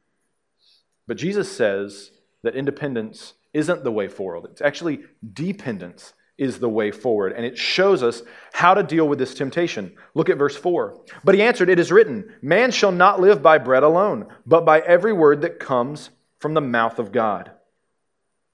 But 1.07 1.17
Jesus 1.17 1.51
says 1.51 2.13
that 2.43 2.55
independence 2.55 3.35
isn't 3.53 3.83
the 3.83 3.93
way 3.93 4.09
forward, 4.09 4.49
it's 4.51 4.61
actually 4.61 5.01
dependence 5.33 6.13
is 6.39 6.59
the 6.59 6.69
way 6.69 6.91
forward. 6.91 7.33
And 7.33 7.45
it 7.45 7.59
shows 7.59 8.03
us 8.03 8.23
how 8.53 8.75
to 8.75 8.83
deal 8.83 9.07
with 9.07 9.19
this 9.19 9.35
temptation. 9.35 9.93
Look 10.15 10.31
at 10.31 10.39
verse 10.39 10.57
4. 10.57 10.99
But 11.25 11.35
he 11.35 11.43
answered, 11.43 11.69
It 11.69 11.79
is 11.79 11.93
written, 11.93 12.33
Man 12.41 12.71
shall 12.71 12.93
not 12.93 13.21
live 13.21 13.43
by 13.43 13.59
bread 13.59 13.83
alone, 13.83 14.27
but 14.47 14.65
by 14.65 14.81
every 14.81 15.13
word 15.13 15.43
that 15.43 15.59
comes 15.59 16.11
from 16.39 16.55
the 16.55 16.61
mouth 16.61 16.99
of 16.99 17.13
God. 17.13 17.51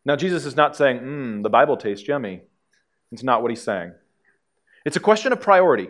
Now, 0.04 0.16
Jesus 0.16 0.46
is 0.46 0.56
not 0.56 0.76
saying, 0.76 1.00
Mmm, 1.00 1.42
the 1.42 1.50
Bible 1.50 1.76
tastes 1.76 2.08
yummy. 2.08 2.42
It's 3.12 3.22
not 3.22 3.42
what 3.42 3.50
he's 3.50 3.62
saying. 3.62 3.92
It's 4.84 4.96
a 4.96 5.00
question 5.00 5.32
of 5.32 5.40
priority. 5.40 5.88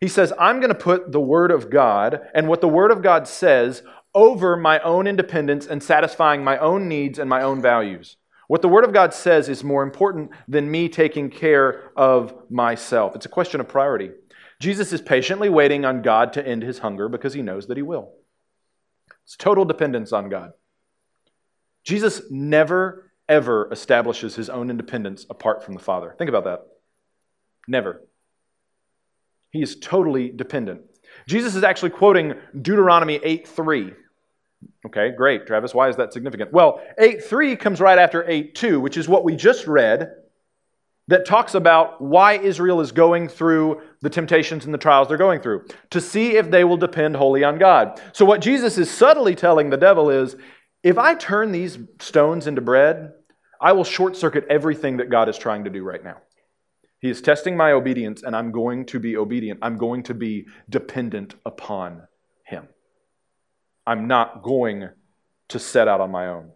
He 0.00 0.08
says, 0.08 0.32
I'm 0.38 0.60
going 0.60 0.70
to 0.70 0.74
put 0.74 1.12
the 1.12 1.20
Word 1.20 1.50
of 1.50 1.70
God 1.70 2.20
and 2.34 2.48
what 2.48 2.60
the 2.60 2.68
Word 2.68 2.90
of 2.90 3.02
God 3.02 3.28
says 3.28 3.82
over 4.14 4.56
my 4.56 4.78
own 4.80 5.06
independence 5.06 5.66
and 5.66 5.82
satisfying 5.82 6.42
my 6.42 6.58
own 6.58 6.88
needs 6.88 7.18
and 7.18 7.28
my 7.28 7.42
own 7.42 7.60
values. 7.62 8.16
What 8.50 8.62
the 8.62 8.68
Word 8.68 8.82
of 8.82 8.92
God 8.92 9.14
says 9.14 9.48
is 9.48 9.62
more 9.62 9.84
important 9.84 10.32
than 10.48 10.68
me 10.68 10.88
taking 10.88 11.30
care 11.30 11.92
of 11.96 12.34
myself. 12.50 13.14
It's 13.14 13.24
a 13.24 13.28
question 13.28 13.60
of 13.60 13.68
priority. 13.68 14.10
Jesus 14.58 14.92
is 14.92 15.00
patiently 15.00 15.48
waiting 15.48 15.84
on 15.84 16.02
God 16.02 16.32
to 16.32 16.44
end 16.44 16.64
his 16.64 16.80
hunger 16.80 17.08
because 17.08 17.32
he 17.32 17.42
knows 17.42 17.68
that 17.68 17.76
he 17.76 17.84
will. 17.84 18.10
It's 19.22 19.36
total 19.36 19.64
dependence 19.64 20.12
on 20.12 20.30
God. 20.30 20.50
Jesus 21.84 22.22
never, 22.28 23.12
ever 23.28 23.70
establishes 23.70 24.34
his 24.34 24.50
own 24.50 24.68
independence 24.68 25.24
apart 25.30 25.62
from 25.62 25.74
the 25.74 25.80
Father. 25.80 26.16
Think 26.18 26.28
about 26.28 26.42
that. 26.42 26.66
Never. 27.68 28.02
He 29.52 29.62
is 29.62 29.76
totally 29.76 30.28
dependent. 30.28 30.80
Jesus 31.28 31.54
is 31.54 31.62
actually 31.62 31.90
quoting 31.90 32.34
Deuteronomy 32.60 33.20
8 33.22 33.46
3. 33.46 33.92
Okay, 34.86 35.10
great. 35.10 35.46
Travis, 35.46 35.74
why 35.74 35.88
is 35.88 35.96
that 35.96 36.12
significant? 36.12 36.52
Well, 36.52 36.80
8.3 36.98 37.58
comes 37.58 37.80
right 37.80 37.98
after 37.98 38.22
8.2, 38.22 38.80
which 38.80 38.96
is 38.96 39.08
what 39.08 39.24
we 39.24 39.36
just 39.36 39.66
read, 39.66 40.10
that 41.08 41.26
talks 41.26 41.54
about 41.54 42.00
why 42.00 42.34
Israel 42.34 42.80
is 42.80 42.92
going 42.92 43.28
through 43.28 43.80
the 44.00 44.10
temptations 44.10 44.64
and 44.64 44.72
the 44.72 44.78
trials 44.78 45.08
they're 45.08 45.16
going 45.16 45.40
through, 45.40 45.66
to 45.90 46.00
see 46.00 46.36
if 46.36 46.50
they 46.50 46.62
will 46.62 46.76
depend 46.76 47.16
wholly 47.16 47.42
on 47.42 47.58
God. 47.58 48.00
So, 48.12 48.24
what 48.24 48.40
Jesus 48.40 48.78
is 48.78 48.90
subtly 48.90 49.34
telling 49.34 49.70
the 49.70 49.76
devil 49.76 50.08
is 50.08 50.36
if 50.82 50.98
I 50.98 51.14
turn 51.14 51.52
these 51.52 51.78
stones 51.98 52.46
into 52.46 52.60
bread, 52.60 53.12
I 53.60 53.72
will 53.72 53.84
short 53.84 54.16
circuit 54.16 54.46
everything 54.48 54.98
that 54.98 55.10
God 55.10 55.28
is 55.28 55.36
trying 55.36 55.64
to 55.64 55.70
do 55.70 55.82
right 55.82 56.02
now. 56.02 56.18
He 57.00 57.10
is 57.10 57.20
testing 57.20 57.56
my 57.56 57.72
obedience, 57.72 58.22
and 58.22 58.36
I'm 58.36 58.52
going 58.52 58.86
to 58.86 59.00
be 59.00 59.16
obedient. 59.16 59.60
I'm 59.62 59.76
going 59.76 60.02
to 60.04 60.14
be 60.14 60.46
dependent 60.68 61.34
upon. 61.44 62.02
I'm 63.90 64.06
not 64.06 64.44
going 64.44 64.88
to 65.48 65.58
set 65.58 65.88
out 65.88 66.00
on 66.00 66.12
my 66.12 66.28
own. 66.28 66.52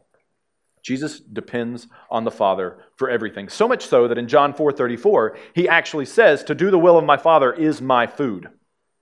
Jesus 0.84 1.18
depends 1.18 1.88
on 2.08 2.22
the 2.22 2.30
Father 2.30 2.78
for 2.94 3.10
everything. 3.10 3.48
So 3.48 3.66
much 3.66 3.84
so 3.84 4.06
that 4.06 4.18
in 4.18 4.28
John 4.28 4.54
4:34, 4.54 5.36
he 5.52 5.68
actually 5.68 6.04
says, 6.04 6.44
"To 6.44 6.54
do 6.54 6.70
the 6.70 6.78
will 6.78 6.96
of 6.96 7.04
my 7.04 7.16
Father 7.16 7.52
is 7.52 7.82
my 7.82 8.06
food. 8.06 8.50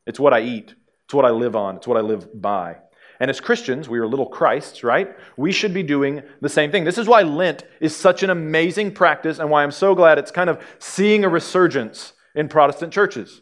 It's 0.07 0.19
what 0.19 0.33
I 0.33 0.41
eat. 0.41 0.75
It's 1.05 1.13
what 1.13 1.27
I 1.27 1.31
live 1.31 1.55
on. 1.55 1.77
It's 1.77 1.87
what 1.87 1.99
I 1.99 2.01
live 2.01 2.41
by." 2.41 2.79
And 3.21 3.29
as 3.29 3.39
Christians, 3.39 3.87
we 3.87 3.99
are 3.99 4.07
little 4.07 4.31
Christs, 4.31 4.83
right? 4.83 5.15
We 5.37 5.53
should 5.53 5.75
be 5.75 5.83
doing 5.83 6.23
the 6.41 6.49
same 6.49 6.73
thing. 6.73 6.85
This 6.85 6.97
is 6.97 7.07
why 7.07 7.21
Lent 7.21 7.65
is 7.81 7.95
such 7.95 8.23
an 8.23 8.31
amazing 8.31 8.95
practice 8.95 9.39
and 9.41 9.51
why 9.51 9.63
I'm 9.63 9.71
so 9.73 9.95
glad 9.95 10.17
it's 10.17 10.31
kind 10.31 10.49
of 10.49 10.59
seeing 10.79 11.23
a 11.23 11.29
resurgence 11.29 12.15
in 12.35 12.49
Protestant 12.49 12.95
churches 12.95 13.42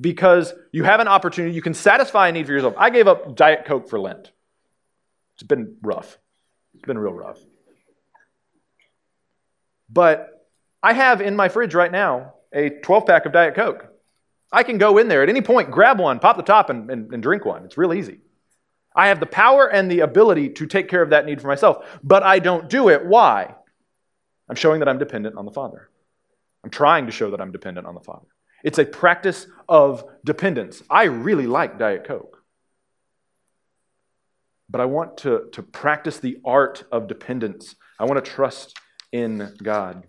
because 0.00 0.54
you 0.72 0.84
have 0.84 1.00
an 1.00 1.08
opportunity, 1.08 1.54
you 1.54 1.62
can 1.62 1.74
satisfy 1.74 2.28
a 2.28 2.32
need 2.32 2.46
for 2.46 2.52
yourself. 2.52 2.74
I 2.78 2.90
gave 2.90 3.06
up 3.06 3.36
Diet 3.36 3.64
Coke 3.66 3.88
for 3.88 4.00
Lent. 4.00 4.32
It's 5.34 5.42
been 5.42 5.76
rough. 5.82 6.18
It's 6.74 6.84
been 6.84 6.98
real 6.98 7.12
rough. 7.12 7.38
But 9.90 10.46
I 10.82 10.92
have 10.92 11.20
in 11.20 11.36
my 11.36 11.48
fridge 11.48 11.74
right 11.74 11.90
now 11.90 12.34
a 12.52 12.70
12 12.70 13.06
pack 13.06 13.26
of 13.26 13.32
Diet 13.32 13.54
Coke. 13.54 13.86
I 14.52 14.62
can 14.62 14.78
go 14.78 14.98
in 14.98 15.08
there 15.08 15.22
at 15.22 15.28
any 15.28 15.42
point, 15.42 15.70
grab 15.70 16.00
one, 16.00 16.18
pop 16.18 16.36
the 16.36 16.42
top, 16.42 16.70
and, 16.70 16.90
and, 16.90 17.12
and 17.12 17.22
drink 17.22 17.44
one. 17.44 17.64
It's 17.64 17.76
real 17.76 17.92
easy. 17.92 18.20
I 18.94 19.08
have 19.08 19.20
the 19.20 19.26
power 19.26 19.68
and 19.68 19.90
the 19.90 20.00
ability 20.00 20.50
to 20.50 20.66
take 20.66 20.88
care 20.88 21.02
of 21.02 21.10
that 21.10 21.24
need 21.24 21.40
for 21.40 21.46
myself, 21.46 21.86
but 22.02 22.22
I 22.22 22.40
don't 22.40 22.68
do 22.68 22.88
it. 22.88 23.06
Why? 23.06 23.54
I'm 24.48 24.56
showing 24.56 24.80
that 24.80 24.88
I'm 24.88 24.98
dependent 24.98 25.36
on 25.36 25.44
the 25.44 25.52
Father. 25.52 25.88
I'm 26.64 26.70
trying 26.70 27.06
to 27.06 27.12
show 27.12 27.30
that 27.30 27.40
I'm 27.40 27.52
dependent 27.52 27.86
on 27.86 27.94
the 27.94 28.00
Father. 28.00 28.26
It's 28.62 28.78
a 28.78 28.84
practice 28.84 29.46
of 29.68 30.04
dependence. 30.24 30.82
I 30.90 31.04
really 31.04 31.46
like 31.46 31.78
Diet 31.78 32.04
Coke. 32.04 32.42
But 34.68 34.80
I 34.80 34.84
want 34.84 35.18
to, 35.18 35.48
to 35.52 35.62
practice 35.62 36.18
the 36.18 36.38
art 36.44 36.84
of 36.92 37.08
dependence. 37.08 37.74
I 37.98 38.04
want 38.04 38.24
to 38.24 38.30
trust 38.30 38.76
in 39.12 39.54
God. 39.62 40.04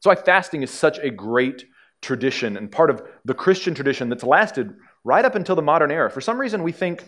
So, 0.00 0.10
why 0.10 0.16
fasting 0.16 0.62
is 0.62 0.70
such 0.70 0.98
a 0.98 1.10
great 1.10 1.66
tradition 2.02 2.56
and 2.56 2.70
part 2.70 2.90
of 2.90 3.02
the 3.24 3.34
Christian 3.34 3.74
tradition 3.74 4.08
that's 4.08 4.22
lasted 4.22 4.74
right 5.04 5.24
up 5.24 5.34
until 5.34 5.56
the 5.56 5.62
modern 5.62 5.90
era. 5.90 6.10
For 6.10 6.20
some 6.20 6.38
reason, 6.38 6.62
we 6.62 6.72
think 6.72 7.04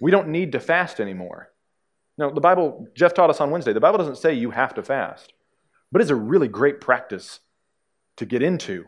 we 0.00 0.10
don't 0.10 0.28
need 0.28 0.52
to 0.52 0.60
fast 0.60 1.00
anymore. 1.00 1.50
No, 2.18 2.30
the 2.30 2.40
Bible, 2.40 2.86
Jeff 2.94 3.14
taught 3.14 3.30
us 3.30 3.40
on 3.40 3.50
Wednesday, 3.50 3.72
the 3.72 3.80
Bible 3.80 3.98
doesn't 3.98 4.18
say 4.18 4.34
you 4.34 4.50
have 4.50 4.74
to 4.74 4.82
fast, 4.82 5.32
but 5.92 6.00
it's 6.00 6.10
a 6.10 6.16
really 6.16 6.48
great 6.48 6.80
practice 6.80 7.40
to 8.16 8.24
get 8.24 8.42
into 8.42 8.86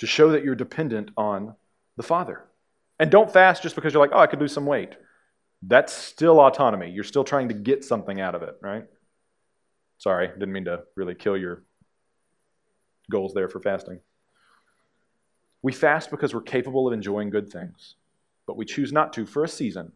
to 0.00 0.06
show 0.06 0.32
that 0.32 0.44
you're 0.44 0.54
dependent 0.54 1.10
on 1.16 1.54
the 1.96 2.02
Father. 2.02 2.44
And 2.98 3.10
don't 3.10 3.30
fast 3.30 3.62
just 3.62 3.74
because 3.74 3.92
you're 3.92 4.02
like, 4.02 4.12
oh, 4.14 4.18
I 4.18 4.26
could 4.26 4.40
lose 4.40 4.52
some 4.52 4.66
weight. 4.66 4.96
That's 5.62 5.92
still 5.92 6.40
autonomy. 6.40 6.90
You're 6.90 7.04
still 7.04 7.24
trying 7.24 7.48
to 7.48 7.54
get 7.54 7.84
something 7.84 8.18
out 8.20 8.34
of 8.34 8.42
it, 8.42 8.56
right? 8.62 8.86
Sorry, 9.98 10.28
didn't 10.28 10.52
mean 10.52 10.64
to 10.64 10.84
really 10.96 11.14
kill 11.14 11.36
your 11.36 11.64
goals 13.10 13.34
there 13.34 13.48
for 13.48 13.60
fasting. 13.60 14.00
We 15.62 15.72
fast 15.72 16.10
because 16.10 16.32
we're 16.32 16.40
capable 16.40 16.86
of 16.86 16.94
enjoying 16.94 17.28
good 17.28 17.50
things, 17.50 17.96
but 18.46 18.56
we 18.56 18.64
choose 18.64 18.92
not 18.92 19.12
to 19.14 19.26
for 19.26 19.44
a 19.44 19.48
season 19.48 19.92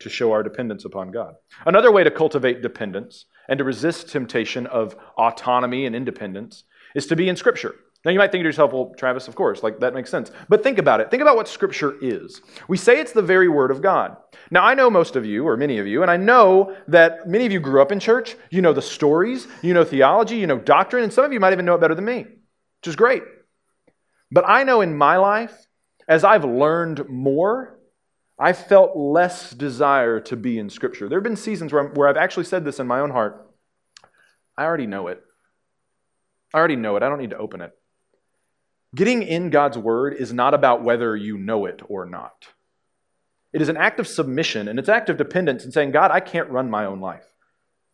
to 0.00 0.10
show 0.10 0.32
our 0.32 0.42
dependence 0.42 0.84
upon 0.84 1.10
God. 1.10 1.36
Another 1.64 1.90
way 1.90 2.04
to 2.04 2.10
cultivate 2.10 2.60
dependence 2.60 3.24
and 3.48 3.56
to 3.56 3.64
resist 3.64 4.10
temptation 4.10 4.66
of 4.66 4.96
autonomy 5.16 5.86
and 5.86 5.96
independence 5.96 6.64
is 6.94 7.06
to 7.06 7.16
be 7.16 7.28
in 7.28 7.36
Scripture. 7.36 7.74
Now, 8.04 8.12
you 8.12 8.18
might 8.18 8.32
think 8.32 8.42
to 8.42 8.48
yourself, 8.48 8.72
well, 8.72 8.94
Travis, 8.96 9.28
of 9.28 9.34
course, 9.34 9.62
like 9.62 9.80
that 9.80 9.92
makes 9.92 10.08
sense. 10.08 10.30
But 10.48 10.62
think 10.62 10.78
about 10.78 11.00
it. 11.00 11.10
Think 11.10 11.20
about 11.20 11.36
what 11.36 11.48
Scripture 11.48 11.96
is. 12.00 12.40
We 12.66 12.78
say 12.78 12.98
it's 12.98 13.12
the 13.12 13.20
very 13.20 13.48
Word 13.48 13.70
of 13.70 13.82
God. 13.82 14.16
Now, 14.50 14.64
I 14.64 14.72
know 14.72 14.88
most 14.88 15.16
of 15.16 15.26
you, 15.26 15.46
or 15.46 15.56
many 15.58 15.78
of 15.78 15.86
you, 15.86 16.00
and 16.00 16.10
I 16.10 16.16
know 16.16 16.74
that 16.88 17.28
many 17.28 17.44
of 17.44 17.52
you 17.52 17.60
grew 17.60 17.82
up 17.82 17.92
in 17.92 18.00
church. 18.00 18.36
You 18.50 18.62
know 18.62 18.72
the 18.72 18.80
stories, 18.80 19.46
you 19.60 19.74
know 19.74 19.84
theology, 19.84 20.36
you 20.36 20.46
know 20.46 20.58
doctrine, 20.58 21.04
and 21.04 21.12
some 21.12 21.26
of 21.26 21.32
you 21.32 21.40
might 21.40 21.52
even 21.52 21.66
know 21.66 21.74
it 21.74 21.80
better 21.82 21.94
than 21.94 22.06
me, 22.06 22.22
which 22.22 22.88
is 22.88 22.96
great. 22.96 23.22
But 24.32 24.48
I 24.48 24.64
know 24.64 24.80
in 24.80 24.96
my 24.96 25.18
life, 25.18 25.54
as 26.08 26.24
I've 26.24 26.44
learned 26.44 27.06
more, 27.08 27.78
I 28.38 28.54
felt 28.54 28.96
less 28.96 29.50
desire 29.50 30.20
to 30.20 30.36
be 30.36 30.58
in 30.58 30.70
Scripture. 30.70 31.06
There 31.06 31.18
have 31.18 31.24
been 31.24 31.36
seasons 31.36 31.70
where, 31.70 31.84
where 31.88 32.08
I've 32.08 32.16
actually 32.16 32.44
said 32.44 32.64
this 32.64 32.80
in 32.80 32.86
my 32.86 33.00
own 33.00 33.10
heart 33.10 33.46
I 34.56 34.64
already 34.64 34.86
know 34.86 35.08
it. 35.08 35.22
I 36.52 36.58
already 36.58 36.76
know 36.76 36.96
it. 36.96 37.02
I 37.02 37.08
don't 37.08 37.18
need 37.18 37.30
to 37.30 37.38
open 37.38 37.60
it. 37.60 37.72
Getting 38.94 39.22
in 39.22 39.50
God's 39.50 39.78
word 39.78 40.14
is 40.14 40.32
not 40.32 40.54
about 40.54 40.82
whether 40.82 41.16
you 41.16 41.38
know 41.38 41.66
it 41.66 41.80
or 41.88 42.06
not. 42.06 42.48
It 43.52 43.62
is 43.62 43.68
an 43.68 43.76
act 43.76 44.00
of 44.00 44.06
submission 44.06 44.68
and 44.68 44.78
it's 44.78 44.88
an 44.88 44.94
act 44.94 45.08
of 45.08 45.16
dependence 45.16 45.64
and 45.64 45.72
saying, 45.72 45.92
God, 45.92 46.10
I 46.10 46.20
can't 46.20 46.50
run 46.50 46.70
my 46.70 46.86
own 46.86 47.00
life. 47.00 47.26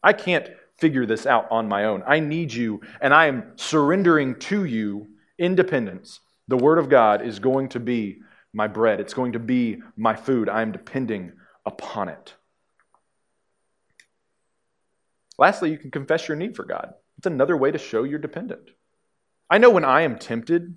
I 0.03 0.13
can't 0.13 0.49
figure 0.79 1.07
this 1.07 1.27
out 1.27 1.49
on 1.51 1.69
my 1.69 1.85
own. 1.85 2.03
I 2.07 2.21
need 2.21 2.53
you, 2.53 2.83
and 3.01 3.15
I 3.15 3.27
am 3.27 3.53
surrendering 3.57 4.39
to 4.41 4.65
you 4.65 5.09
independence. 5.39 6.21
The 6.49 6.57
Word 6.57 6.79
of 6.79 6.89
God 6.89 7.23
is 7.23 7.39
going 7.39 7.71
to 7.71 7.81
be 7.81 8.21
my 8.53 8.69
bread, 8.69 9.01
it's 9.01 9.15
going 9.15 9.33
to 9.33 9.39
be 9.39 9.83
my 9.97 10.15
food. 10.15 10.49
I 10.49 10.63
am 10.63 10.73
depending 10.73 11.33
upon 11.65 12.09
it. 12.09 12.35
Lastly, 15.39 15.71
you 15.71 15.79
can 15.79 15.91
confess 15.91 16.29
your 16.29 16.37
need 16.37 16.57
for 16.57 16.65
God. 16.65 16.95
It's 17.19 17.27
another 17.27 17.57
way 17.57 17.71
to 17.71 17.79
show 17.79 18.05
you're 18.05 18.19
dependent. 18.19 18.71
I 19.51 19.59
know 19.59 19.71
when 19.71 19.85
I 19.85 20.03
am 20.03 20.19
tempted, 20.19 20.77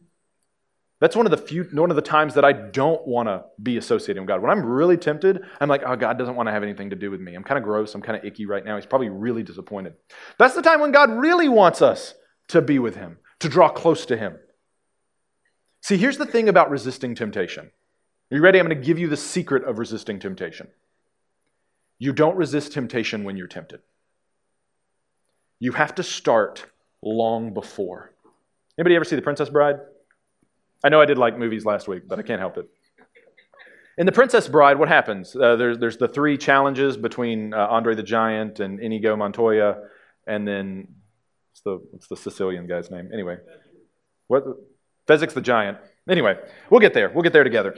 that's 0.99 1.15
one 1.15 1.25
of 1.25 1.31
the 1.31 1.37
few 1.37 1.63
one 1.71 1.89
of 1.89 1.95
the 1.95 2.01
times 2.01 2.33
that 2.33 2.43
I 2.43 2.51
don't 2.51 3.05
want 3.07 3.29
to 3.29 3.45
be 3.61 3.77
associated 3.77 4.21
with 4.21 4.27
God. 4.27 4.41
When 4.41 4.51
I'm 4.51 4.65
really 4.65 4.97
tempted, 4.97 5.41
I'm 5.61 5.69
like, 5.69 5.83
oh, 5.85 5.95
God 5.95 6.17
doesn't 6.17 6.35
want 6.35 6.47
to 6.47 6.51
have 6.51 6.63
anything 6.63 6.89
to 6.89 6.95
do 6.95 7.09
with 7.09 7.21
me. 7.21 7.35
I'm 7.35 7.43
kind 7.43 7.57
of 7.57 7.63
gross. 7.63 7.95
I'm 7.95 8.01
kind 8.01 8.17
of 8.17 8.25
icky 8.25 8.45
right 8.45 8.65
now. 8.65 8.75
He's 8.75 8.85
probably 8.85 9.09
really 9.09 9.43
disappointed. 9.43 9.93
That's 10.37 10.55
the 10.55 10.61
time 10.61 10.81
when 10.81 10.91
God 10.91 11.09
really 11.11 11.47
wants 11.47 11.81
us 11.81 12.15
to 12.49 12.61
be 12.61 12.79
with 12.79 12.95
Him, 12.95 13.17
to 13.39 13.47
draw 13.47 13.69
close 13.69 14.05
to 14.07 14.17
Him. 14.17 14.37
See, 15.81 15.95
here's 15.95 16.17
the 16.17 16.25
thing 16.25 16.49
about 16.49 16.69
resisting 16.69 17.15
temptation. 17.15 17.71
Are 18.31 18.35
you 18.35 18.41
ready? 18.41 18.59
I'm 18.59 18.67
going 18.67 18.77
to 18.77 18.85
give 18.85 18.99
you 18.99 19.07
the 19.07 19.17
secret 19.17 19.63
of 19.63 19.79
resisting 19.79 20.19
temptation. 20.19 20.67
You 21.97 22.11
don't 22.11 22.35
resist 22.35 22.73
temptation 22.73 23.23
when 23.23 23.37
you're 23.37 23.47
tempted. 23.47 23.79
You 25.59 25.71
have 25.73 25.95
to 25.95 26.03
start 26.03 26.65
long 27.01 27.53
before. 27.53 28.13
Anybody 28.77 28.95
ever 28.95 29.05
see 29.05 29.15
The 29.15 29.21
Princess 29.21 29.49
Bride? 29.49 29.77
I 30.83 30.89
know 30.89 31.01
I 31.01 31.05
did 31.05 31.17
like 31.17 31.37
movies 31.37 31.65
last 31.65 31.87
week, 31.87 32.03
but 32.07 32.19
I 32.19 32.21
can't 32.21 32.39
help 32.39 32.57
it. 32.57 32.69
In 33.97 34.05
The 34.05 34.13
Princess 34.13 34.47
Bride, 34.47 34.79
what 34.79 34.87
happens? 34.87 35.35
Uh, 35.35 35.57
there's, 35.57 35.77
there's 35.77 35.97
the 35.97 36.07
three 36.07 36.37
challenges 36.37 36.95
between 36.95 37.53
uh, 37.53 37.67
Andre 37.69 37.95
the 37.95 38.03
Giant 38.03 38.61
and 38.61 38.79
Inigo 38.79 39.17
Montoya, 39.17 39.77
and 40.25 40.47
then 40.47 40.87
what's 41.51 41.61
the, 41.65 41.87
what's 41.91 42.07
the 42.07 42.15
Sicilian 42.15 42.65
guy's 42.65 42.89
name? 42.89 43.09
Anyway, 43.13 43.37
what? 44.27 44.45
Fezzik 45.05 45.33
the 45.33 45.41
Giant. 45.41 45.77
Anyway, 46.07 46.37
we'll 46.69 46.79
get 46.79 46.93
there. 46.93 47.09
We'll 47.09 47.23
get 47.23 47.33
there 47.33 47.43
together. 47.43 47.75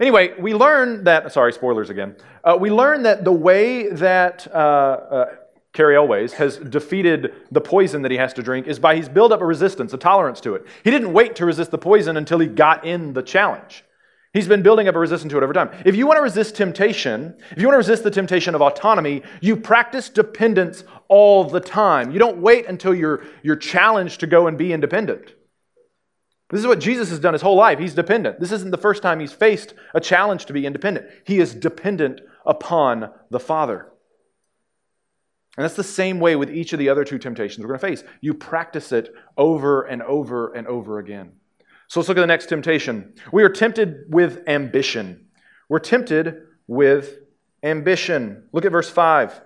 Anyway, 0.00 0.34
we 0.38 0.54
learn 0.54 1.04
that, 1.04 1.32
sorry, 1.32 1.52
spoilers 1.52 1.90
again. 1.90 2.16
Uh, 2.44 2.56
we 2.58 2.70
learn 2.70 3.02
that 3.02 3.24
the 3.24 3.32
way 3.32 3.88
that 3.88 4.46
Cary 5.74 5.96
Elwes, 5.96 6.32
has 6.34 6.56
defeated 6.56 7.34
the 7.50 7.60
poison 7.60 8.02
that 8.02 8.12
he 8.12 8.16
has 8.16 8.32
to 8.32 8.42
drink 8.42 8.68
is 8.68 8.78
by 8.78 8.94
he's 8.94 9.08
built 9.08 9.32
up 9.32 9.40
a 9.40 9.46
resistance, 9.46 9.92
a 9.92 9.98
tolerance 9.98 10.40
to 10.40 10.54
it. 10.54 10.64
He 10.84 10.90
didn't 10.90 11.12
wait 11.12 11.34
to 11.36 11.44
resist 11.44 11.72
the 11.72 11.78
poison 11.78 12.16
until 12.16 12.38
he 12.38 12.46
got 12.46 12.86
in 12.86 13.12
the 13.12 13.22
challenge. 13.22 13.84
He's 14.32 14.46
been 14.46 14.62
building 14.62 14.86
up 14.88 14.94
a 14.94 14.98
resistance 15.00 15.32
to 15.32 15.36
it 15.36 15.42
over 15.42 15.52
time. 15.52 15.70
If 15.84 15.96
you 15.96 16.06
want 16.06 16.18
to 16.18 16.22
resist 16.22 16.54
temptation, 16.54 17.36
if 17.50 17.58
you 17.58 17.66
want 17.66 17.74
to 17.74 17.78
resist 17.78 18.04
the 18.04 18.10
temptation 18.10 18.54
of 18.54 18.62
autonomy, 18.62 19.22
you 19.40 19.56
practice 19.56 20.08
dependence 20.08 20.84
all 21.08 21.44
the 21.44 21.60
time. 21.60 22.12
You 22.12 22.20
don't 22.20 22.38
wait 22.38 22.66
until 22.66 22.94
you're, 22.94 23.24
you're 23.42 23.56
challenged 23.56 24.20
to 24.20 24.28
go 24.28 24.46
and 24.46 24.56
be 24.56 24.72
independent. 24.72 25.34
This 26.50 26.60
is 26.60 26.66
what 26.68 26.78
Jesus 26.78 27.10
has 27.10 27.18
done 27.18 27.32
his 27.32 27.42
whole 27.42 27.56
life. 27.56 27.80
He's 27.80 27.94
dependent. 27.94 28.38
This 28.38 28.52
isn't 28.52 28.70
the 28.70 28.76
first 28.76 29.02
time 29.02 29.18
he's 29.18 29.32
faced 29.32 29.74
a 29.92 30.00
challenge 30.00 30.46
to 30.46 30.52
be 30.52 30.66
independent. 30.66 31.06
He 31.24 31.40
is 31.40 31.52
dependent 31.52 32.20
upon 32.46 33.10
the 33.30 33.40
Father. 33.40 33.88
And 35.56 35.64
that's 35.64 35.76
the 35.76 35.84
same 35.84 36.18
way 36.18 36.34
with 36.36 36.50
each 36.50 36.72
of 36.72 36.78
the 36.78 36.88
other 36.88 37.04
two 37.04 37.18
temptations 37.18 37.64
we're 37.64 37.76
going 37.76 37.80
to 37.80 37.86
face. 37.86 38.04
You 38.20 38.34
practice 38.34 38.90
it 38.92 39.14
over 39.36 39.82
and 39.82 40.02
over 40.02 40.52
and 40.52 40.66
over 40.66 40.98
again. 40.98 41.32
So 41.88 42.00
let's 42.00 42.08
look 42.08 42.18
at 42.18 42.22
the 42.22 42.26
next 42.26 42.48
temptation. 42.48 43.14
We 43.32 43.44
are 43.44 43.48
tempted 43.48 44.06
with 44.08 44.42
ambition. 44.48 45.26
We're 45.68 45.78
tempted 45.78 46.42
with 46.66 47.18
ambition. 47.62 48.48
Look 48.52 48.64
at 48.64 48.72
verse 48.72 48.90
5. 48.90 49.40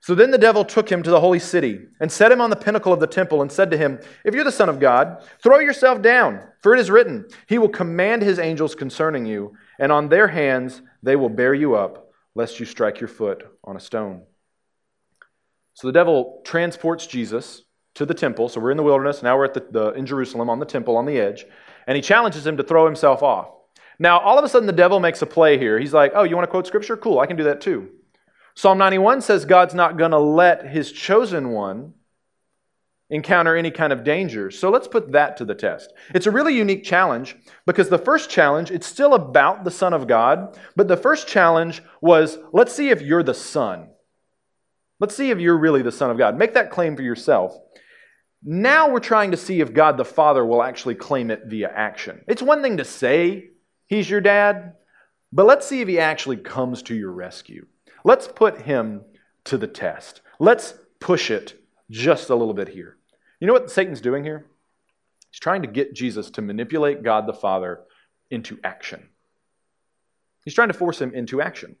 So 0.00 0.14
then 0.14 0.30
the 0.30 0.38
devil 0.38 0.64
took 0.64 0.88
him 0.90 1.02
to 1.02 1.10
the 1.10 1.20
holy 1.20 1.38
city 1.38 1.80
and 2.00 2.10
set 2.10 2.30
him 2.30 2.40
on 2.40 2.50
the 2.50 2.56
pinnacle 2.56 2.92
of 2.92 3.00
the 3.00 3.06
temple 3.06 3.42
and 3.42 3.50
said 3.50 3.70
to 3.72 3.76
him, 3.76 3.98
If 4.24 4.34
you're 4.34 4.44
the 4.44 4.52
Son 4.52 4.68
of 4.68 4.78
God, 4.78 5.24
throw 5.42 5.58
yourself 5.58 6.00
down, 6.00 6.40
for 6.62 6.74
it 6.74 6.80
is 6.80 6.90
written, 6.90 7.26
He 7.48 7.58
will 7.58 7.68
command 7.68 8.22
His 8.22 8.38
angels 8.38 8.74
concerning 8.74 9.26
you, 9.26 9.56
and 9.80 9.90
on 9.90 10.08
their 10.08 10.28
hands 10.28 10.82
they 11.02 11.16
will 11.16 11.28
bear 11.28 11.54
you 11.54 11.74
up, 11.74 12.12
lest 12.34 12.60
you 12.60 12.66
strike 12.66 13.00
your 13.00 13.08
foot 13.08 13.44
on 13.64 13.76
a 13.76 13.80
stone. 13.80 14.22
So 15.76 15.86
the 15.86 15.92
devil 15.92 16.40
transports 16.42 17.06
Jesus 17.06 17.62
to 17.96 18.06
the 18.06 18.14
temple. 18.14 18.48
So 18.48 18.62
we're 18.62 18.70
in 18.70 18.78
the 18.78 18.82
wilderness. 18.82 19.22
Now 19.22 19.36
we're 19.36 19.44
at 19.44 19.52
the, 19.52 19.66
the, 19.70 19.90
in 19.92 20.06
Jerusalem 20.06 20.48
on 20.48 20.58
the 20.58 20.64
temple 20.64 20.96
on 20.96 21.04
the 21.04 21.18
edge. 21.18 21.44
And 21.86 21.96
he 21.96 22.02
challenges 22.02 22.46
him 22.46 22.56
to 22.56 22.62
throw 22.62 22.86
himself 22.86 23.22
off. 23.22 23.50
Now, 23.98 24.18
all 24.18 24.38
of 24.38 24.44
a 24.44 24.48
sudden, 24.48 24.66
the 24.66 24.72
devil 24.72 25.00
makes 25.00 25.20
a 25.20 25.26
play 25.26 25.58
here. 25.58 25.78
He's 25.78 25.92
like, 25.92 26.12
Oh, 26.14 26.22
you 26.22 26.34
want 26.34 26.46
to 26.46 26.50
quote 26.50 26.66
scripture? 26.66 26.96
Cool, 26.96 27.18
I 27.18 27.26
can 27.26 27.36
do 27.36 27.44
that 27.44 27.60
too. 27.60 27.90
Psalm 28.54 28.78
91 28.78 29.20
says 29.20 29.44
God's 29.44 29.74
not 29.74 29.98
going 29.98 30.12
to 30.12 30.18
let 30.18 30.66
his 30.66 30.92
chosen 30.92 31.50
one 31.50 31.92
encounter 33.10 33.54
any 33.54 33.70
kind 33.70 33.92
of 33.92 34.02
danger. 34.02 34.50
So 34.50 34.70
let's 34.70 34.88
put 34.88 35.12
that 35.12 35.36
to 35.36 35.44
the 35.44 35.54
test. 35.54 35.92
It's 36.14 36.26
a 36.26 36.30
really 36.30 36.56
unique 36.56 36.84
challenge 36.84 37.36
because 37.66 37.90
the 37.90 37.98
first 37.98 38.30
challenge, 38.30 38.70
it's 38.70 38.86
still 38.86 39.12
about 39.12 39.64
the 39.64 39.70
Son 39.70 39.92
of 39.92 40.06
God, 40.06 40.58
but 40.74 40.88
the 40.88 40.96
first 40.96 41.28
challenge 41.28 41.82
was 42.00 42.38
let's 42.54 42.72
see 42.72 42.88
if 42.88 43.02
you're 43.02 43.22
the 43.22 43.34
Son. 43.34 43.90
Let's 44.98 45.16
see 45.16 45.30
if 45.30 45.38
you're 45.38 45.58
really 45.58 45.82
the 45.82 45.92
Son 45.92 46.10
of 46.10 46.18
God. 46.18 46.38
Make 46.38 46.54
that 46.54 46.70
claim 46.70 46.96
for 46.96 47.02
yourself. 47.02 47.56
Now 48.42 48.90
we're 48.90 49.00
trying 49.00 49.32
to 49.32 49.36
see 49.36 49.60
if 49.60 49.74
God 49.74 49.96
the 49.96 50.04
Father 50.04 50.44
will 50.44 50.62
actually 50.62 50.94
claim 50.94 51.30
it 51.30 51.42
via 51.46 51.68
action. 51.68 52.22
It's 52.28 52.42
one 52.42 52.62
thing 52.62 52.76
to 52.76 52.84
say 52.84 53.50
he's 53.86 54.08
your 54.08 54.20
dad, 54.20 54.74
but 55.32 55.46
let's 55.46 55.66
see 55.66 55.80
if 55.80 55.88
he 55.88 55.98
actually 55.98 56.36
comes 56.36 56.82
to 56.82 56.94
your 56.94 57.10
rescue. 57.12 57.66
Let's 58.04 58.28
put 58.28 58.62
him 58.62 59.02
to 59.44 59.58
the 59.58 59.66
test. 59.66 60.20
Let's 60.38 60.74
push 61.00 61.30
it 61.30 61.60
just 61.90 62.30
a 62.30 62.34
little 62.34 62.54
bit 62.54 62.68
here. 62.68 62.96
You 63.40 63.46
know 63.46 63.52
what 63.52 63.70
Satan's 63.70 64.00
doing 64.00 64.24
here? 64.24 64.46
He's 65.30 65.40
trying 65.40 65.62
to 65.62 65.68
get 65.68 65.94
Jesus 65.94 66.30
to 66.30 66.42
manipulate 66.42 67.02
God 67.02 67.26
the 67.26 67.34
Father 67.34 67.80
into 68.30 68.58
action. 68.64 69.08
He's 70.44 70.54
trying 70.54 70.68
to 70.68 70.74
force 70.74 71.00
him 71.00 71.12
into 71.12 71.42
action. 71.42 71.76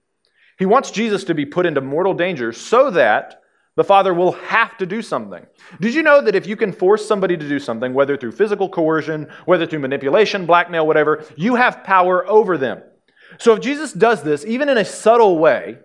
He 0.58 0.66
wants 0.66 0.90
Jesus 0.90 1.24
to 1.24 1.34
be 1.34 1.44
put 1.44 1.66
into 1.66 1.80
mortal 1.80 2.14
danger 2.14 2.52
so 2.52 2.90
that 2.90 3.42
the 3.76 3.84
Father 3.84 4.14
will 4.14 4.32
have 4.32 4.76
to 4.78 4.86
do 4.86 5.02
something. 5.02 5.44
Did 5.80 5.94
you 5.94 6.02
know 6.02 6.22
that 6.22 6.34
if 6.34 6.46
you 6.46 6.56
can 6.56 6.72
force 6.72 7.06
somebody 7.06 7.36
to 7.36 7.48
do 7.48 7.58
something, 7.58 7.92
whether 7.92 8.16
through 8.16 8.32
physical 8.32 8.70
coercion, 8.70 9.28
whether 9.44 9.66
through 9.66 9.80
manipulation, 9.80 10.46
blackmail, 10.46 10.86
whatever, 10.86 11.24
you 11.36 11.56
have 11.56 11.84
power 11.84 12.26
over 12.26 12.56
them? 12.56 12.82
So 13.38 13.52
if 13.52 13.60
Jesus 13.60 13.92
does 13.92 14.22
this, 14.22 14.46
even 14.46 14.70
in 14.70 14.78
a 14.78 14.84
subtle 14.84 15.38
way, 15.38 15.78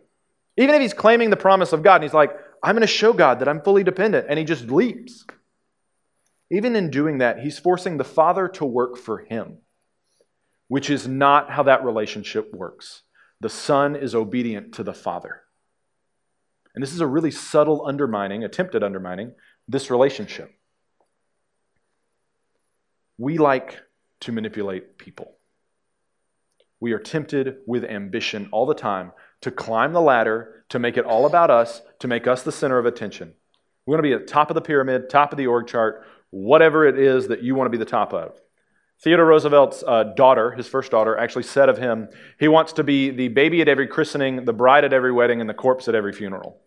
even 0.56 0.74
if 0.74 0.82
he's 0.82 0.94
claiming 0.94 1.30
the 1.30 1.38
promise 1.38 1.74
of 1.74 1.84
God 1.84 1.96
and 1.96 2.04
he's 2.04 2.14
like, 2.14 2.32
I'm 2.64 2.76
going 2.76 2.82
to 2.82 2.88
show 2.88 3.12
God 3.12 3.40
that 3.40 3.50
I'm 3.50 3.62
fully 3.62 3.84
dependent, 3.84 4.28
and 4.30 4.40
he 4.40 4.46
just 4.46 4.70
leaps. 4.70 5.26
Even 6.50 6.76
in 6.76 6.92
doing 6.92 7.18
that, 7.18 7.40
he's 7.40 7.60
forcing 7.60 7.98
the 7.98 8.04
Father 8.04 8.48
to 8.50 8.66
work 8.66 8.98
for 8.98 9.20
him, 9.20 9.58
which 10.68 10.90
is 10.90 11.08
not 11.08 11.50
how 11.50 11.64
that 11.64 11.84
relationship 11.84 12.54
works 12.54 13.02
the 13.42 13.50
Son 13.50 13.96
is 13.96 14.14
obedient 14.14 14.76
to 14.76 14.84
the 14.84 14.94
Father. 14.94 15.42
And 16.76 16.82
this 16.82 16.94
is 16.94 17.02
a 17.02 17.08
really 17.08 17.32
subtle 17.32 17.86
undermining, 17.86 18.44
attempted 18.44 18.84
undermining, 18.84 19.34
this 19.68 19.90
relationship. 19.90 20.54
We 23.18 23.40
like 23.40 23.80
to 24.22 24.32
manipulate 24.32 24.98
people. 25.00 25.36
We 26.80 26.94
are 26.94 27.00
tempted 27.00 27.58
with 27.66 27.84
ambition 27.84 28.48
all 28.52 28.68
the 28.68 28.76
time 28.76 29.12
to 29.42 29.52
climb 29.52 29.92
the 29.94 30.02
ladder, 30.02 30.64
to 30.70 30.78
make 30.78 30.96
it 30.96 31.06
all 31.06 31.26
about 31.26 31.50
us, 31.50 31.82
to 32.00 32.08
make 32.08 32.28
us 32.28 32.44
the 32.44 32.52
center 32.52 32.78
of 32.78 32.86
attention. 32.86 33.34
We 33.86 33.92
want 33.92 34.00
to 34.00 34.10
be 34.10 34.14
at 34.14 34.28
the 34.28 34.32
top 34.32 34.52
of 34.52 34.56
the 34.56 34.62
pyramid, 34.62 35.10
top 35.10 35.32
of 35.32 35.38
the 35.38 35.48
org 35.48 35.66
chart, 35.66 36.06
whatever 36.30 36.86
it 36.86 37.00
is 37.00 37.28
that 37.30 37.42
you 37.42 37.56
want 37.56 37.66
to 37.66 37.72
be 37.76 37.84
the 37.84 37.86
top 37.86 38.14
of. 38.14 38.40
Theodore 39.04 39.26
Roosevelt's 39.26 39.84
uh, 39.88 40.04
daughter, 40.16 40.52
his 40.52 40.68
first 40.68 40.92
daughter, 40.92 41.18
actually 41.18 41.44
said 41.44 41.70
of 41.70 41.78
him, 41.78 42.08
he 42.40 42.48
wants 42.48 42.74
to 42.74 42.84
be 42.84 43.10
the 43.10 43.30
baby 43.30 43.60
at 43.62 43.68
every 43.68 43.88
christening, 43.88 44.46
the 44.46 44.54
bride 44.54 44.86
at 44.86 44.94
every 44.94 45.12
wedding, 45.12 45.42
and 45.42 45.50
the 45.50 45.56
corpse 45.56 45.88
at 45.88 45.96
every 45.96 46.14
funeral. 46.14 46.60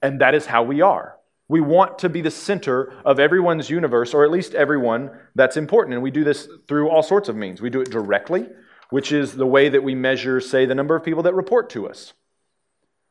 And 0.00 0.22
that 0.22 0.34
is 0.34 0.46
how 0.46 0.62
we 0.62 0.80
are. 0.80 1.16
We 1.46 1.60
want 1.60 1.98
to 1.98 2.08
be 2.08 2.22
the 2.22 2.30
center 2.30 2.94
of 3.04 3.20
everyone's 3.20 3.68
universe, 3.68 4.14
or 4.14 4.24
at 4.24 4.30
least 4.30 4.54
everyone 4.54 5.10
that's 5.34 5.58
important. 5.58 5.94
And 5.94 6.02
we 6.02 6.10
do 6.10 6.24
this 6.24 6.48
through 6.66 6.88
all 6.88 7.02
sorts 7.02 7.28
of 7.28 7.36
means. 7.36 7.60
We 7.60 7.68
do 7.68 7.82
it 7.82 7.90
directly, 7.90 8.46
which 8.88 9.12
is 9.12 9.34
the 9.34 9.46
way 9.46 9.68
that 9.68 9.82
we 9.82 9.94
measure, 9.94 10.40
say, 10.40 10.64
the 10.64 10.74
number 10.74 10.96
of 10.96 11.04
people 11.04 11.22
that 11.24 11.34
report 11.34 11.68
to 11.70 11.88
us, 11.88 12.14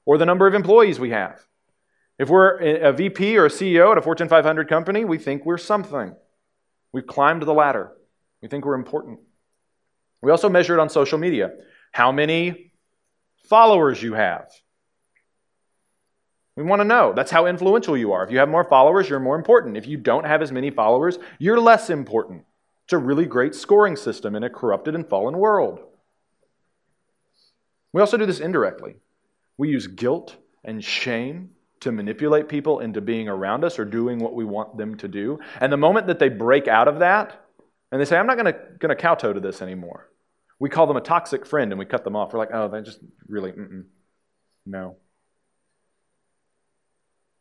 or 0.06 0.18
the 0.18 0.26
number 0.26 0.48
of 0.48 0.56
employees 0.56 1.00
we 1.00 1.12
have. 1.12 1.46
If 2.18 2.30
we're 2.30 2.58
a 2.58 2.94
VP 2.94 3.38
or 3.38 3.46
a 3.46 3.50
CEO 3.50 3.92
at 3.92 4.00
a 4.00 4.02
Fortune 4.02 4.28
500 4.28 4.68
company, 4.68 5.06
we 5.06 5.20
think 5.20 5.46
we're 5.46 5.60
something. 5.60 6.16
We've 6.92 7.06
climbed 7.06 7.44
the 7.44 7.54
ladder. 7.54 7.92
We 8.42 8.48
think 8.48 8.66
we're 8.66 8.76
important. 8.76 9.20
We 10.22 10.32
also 10.32 10.50
measure 10.50 10.78
it 10.78 10.80
on 10.80 10.90
social 10.90 11.18
media 11.18 11.52
how 11.92 12.12
many 12.12 12.72
followers 13.46 14.02
you 14.02 14.14
have. 14.14 14.50
We 16.56 16.64
want 16.64 16.80
to 16.82 16.86
know. 16.86 17.14
That's 17.16 17.32
how 17.32 17.46
influential 17.46 17.96
you 17.96 18.14
are. 18.14 18.24
If 18.24 18.32
you 18.32 18.40
have 18.40 18.50
more 18.50 18.64
followers, 18.64 19.08
you're 19.08 19.20
more 19.20 19.36
important. 19.36 19.78
If 19.78 19.88
you 19.88 19.98
don't 19.98 20.26
have 20.26 20.42
as 20.42 20.52
many 20.52 20.72
followers, 20.72 21.20
you're 21.38 21.60
less 21.60 21.90
important. 21.90 22.46
It's 22.86 22.94
a 22.94 22.98
really 22.98 23.26
great 23.26 23.54
scoring 23.54 23.96
system 23.96 24.36
in 24.36 24.44
a 24.44 24.50
corrupted 24.50 24.96
and 24.96 25.08
fallen 25.08 25.38
world. 25.38 25.80
We 27.94 28.02
also 28.02 28.18
do 28.18 28.26
this 28.26 28.40
indirectly. 28.40 28.96
We 29.58 29.70
use 29.70 29.88
guilt 29.88 30.36
and 30.64 30.84
shame 30.84 31.52
to 31.80 31.92
manipulate 31.92 32.50
people 32.50 32.80
into 32.80 33.02
being 33.02 33.28
around 33.28 33.64
us 33.64 33.78
or 33.78 33.86
doing 33.86 34.20
what 34.20 34.34
we 34.34 34.46
want 34.46 34.78
them 34.78 34.98
to 34.98 35.08
do. 35.08 35.40
And 35.62 35.72
the 35.72 35.78
moment 35.78 36.08
that 36.08 36.20
they 36.20 36.30
break 36.30 36.68
out 36.68 36.88
of 36.88 37.00
that 37.00 37.47
and 37.92 38.02
they 38.02 38.06
say, 38.06 38.18
I'm 38.18 38.28
not 38.28 38.38
going 38.38 38.54
to 38.54 38.96
kowtow 38.96 39.34
to 39.34 39.40
this 39.40 39.62
anymore, 39.62 40.10
we 40.60 40.70
call 40.70 40.88
them 40.88 40.98
a 40.98 41.02
toxic 41.02 41.46
friend 41.46 41.72
and 41.72 41.80
we 41.80 41.86
cut 41.86 42.04
them 42.04 42.16
off. 42.16 42.34
We're 42.34 42.40
like, 42.40 42.54
oh, 42.54 42.68
they 42.68 42.82
just 42.82 43.00
really, 43.28 43.54
no. 44.66 44.98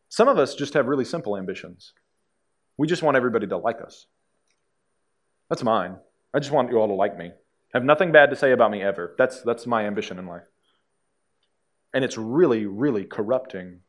Some 0.08 0.28
of 0.28 0.38
us 0.38 0.54
just 0.54 0.74
have 0.74 0.86
really 0.86 1.04
simple 1.04 1.36
ambitions. 1.36 1.92
We 2.76 2.86
just 2.86 3.02
want 3.02 3.16
everybody 3.16 3.46
to 3.48 3.56
like 3.56 3.80
us. 3.80 4.06
That's 5.48 5.62
mine. 5.62 5.96
I 6.34 6.38
just 6.38 6.52
want 6.52 6.70
you 6.70 6.78
all 6.78 6.88
to 6.88 6.94
like 6.94 7.16
me. 7.16 7.32
Have 7.74 7.84
nothing 7.84 8.12
bad 8.12 8.30
to 8.30 8.36
say 8.36 8.52
about 8.52 8.70
me 8.70 8.82
ever. 8.82 9.14
That's, 9.18 9.42
that's 9.42 9.66
my 9.66 9.86
ambition 9.86 10.18
in 10.18 10.26
life. 10.26 10.44
And 11.92 12.04
it's 12.04 12.18
really, 12.18 12.66
really 12.66 13.04
corrupting 13.04 13.80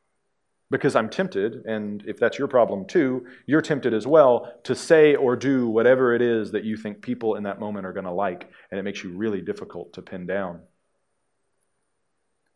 because 0.69 0.95
I'm 0.95 1.09
tempted, 1.09 1.65
and 1.65 2.03
if 2.05 2.19
that's 2.19 2.37
your 2.37 2.47
problem 2.47 2.85
too, 2.85 3.25
you're 3.45 3.61
tempted 3.61 3.93
as 3.93 4.05
well 4.05 4.53
to 4.63 4.75
say 4.75 5.15
or 5.15 5.35
do 5.35 5.67
whatever 5.67 6.13
it 6.13 6.21
is 6.21 6.51
that 6.51 6.65
you 6.65 6.75
think 6.75 7.01
people 7.01 7.35
in 7.35 7.43
that 7.43 7.59
moment 7.59 7.85
are 7.85 7.93
going 7.93 8.05
to 8.05 8.11
like, 8.11 8.49
and 8.69 8.79
it 8.79 8.83
makes 8.83 9.03
you 9.03 9.11
really 9.11 9.41
difficult 9.41 9.93
to 9.93 10.01
pin 10.01 10.25
down. 10.25 10.59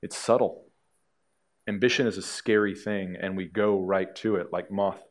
It's 0.01 0.17
subtle. 0.17 0.65
Ambition 1.67 2.07
is 2.07 2.17
a 2.17 2.21
scary 2.21 2.75
thing, 2.75 3.15
and 3.21 3.37
we 3.37 3.45
go 3.45 3.79
right 3.79 4.13
to 4.17 4.35
it 4.35 4.51
like 4.51 4.71
moth 4.71 5.01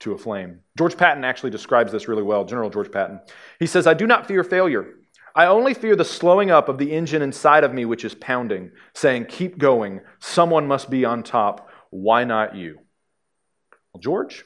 to 0.00 0.12
a 0.12 0.18
flame. 0.18 0.60
George 0.78 0.96
Patton 0.96 1.24
actually 1.24 1.50
describes 1.50 1.92
this 1.92 2.08
really 2.08 2.22
well, 2.22 2.44
General 2.44 2.70
George 2.70 2.90
Patton. 2.90 3.20
He 3.58 3.66
says, 3.66 3.86
I 3.86 3.94
do 3.94 4.06
not 4.06 4.26
fear 4.26 4.44
failure. 4.44 4.94
I 5.34 5.46
only 5.46 5.74
fear 5.74 5.96
the 5.96 6.04
slowing 6.04 6.50
up 6.50 6.70
of 6.70 6.78
the 6.78 6.92
engine 6.92 7.20
inside 7.20 7.64
of 7.64 7.74
me, 7.74 7.84
which 7.84 8.06
is 8.06 8.14
pounding, 8.14 8.70
saying, 8.94 9.26
Keep 9.26 9.58
going. 9.58 10.00
Someone 10.18 10.66
must 10.66 10.88
be 10.88 11.04
on 11.04 11.22
top. 11.22 11.68
Why 11.90 12.24
not 12.24 12.56
you? 12.56 12.78
Well, 13.92 14.00
George, 14.00 14.44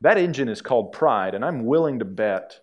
that 0.00 0.18
engine 0.18 0.48
is 0.48 0.62
called 0.62 0.92
pride, 0.92 1.34
and 1.34 1.44
I'm 1.44 1.64
willing 1.64 1.98
to 1.98 2.04
bet 2.04 2.60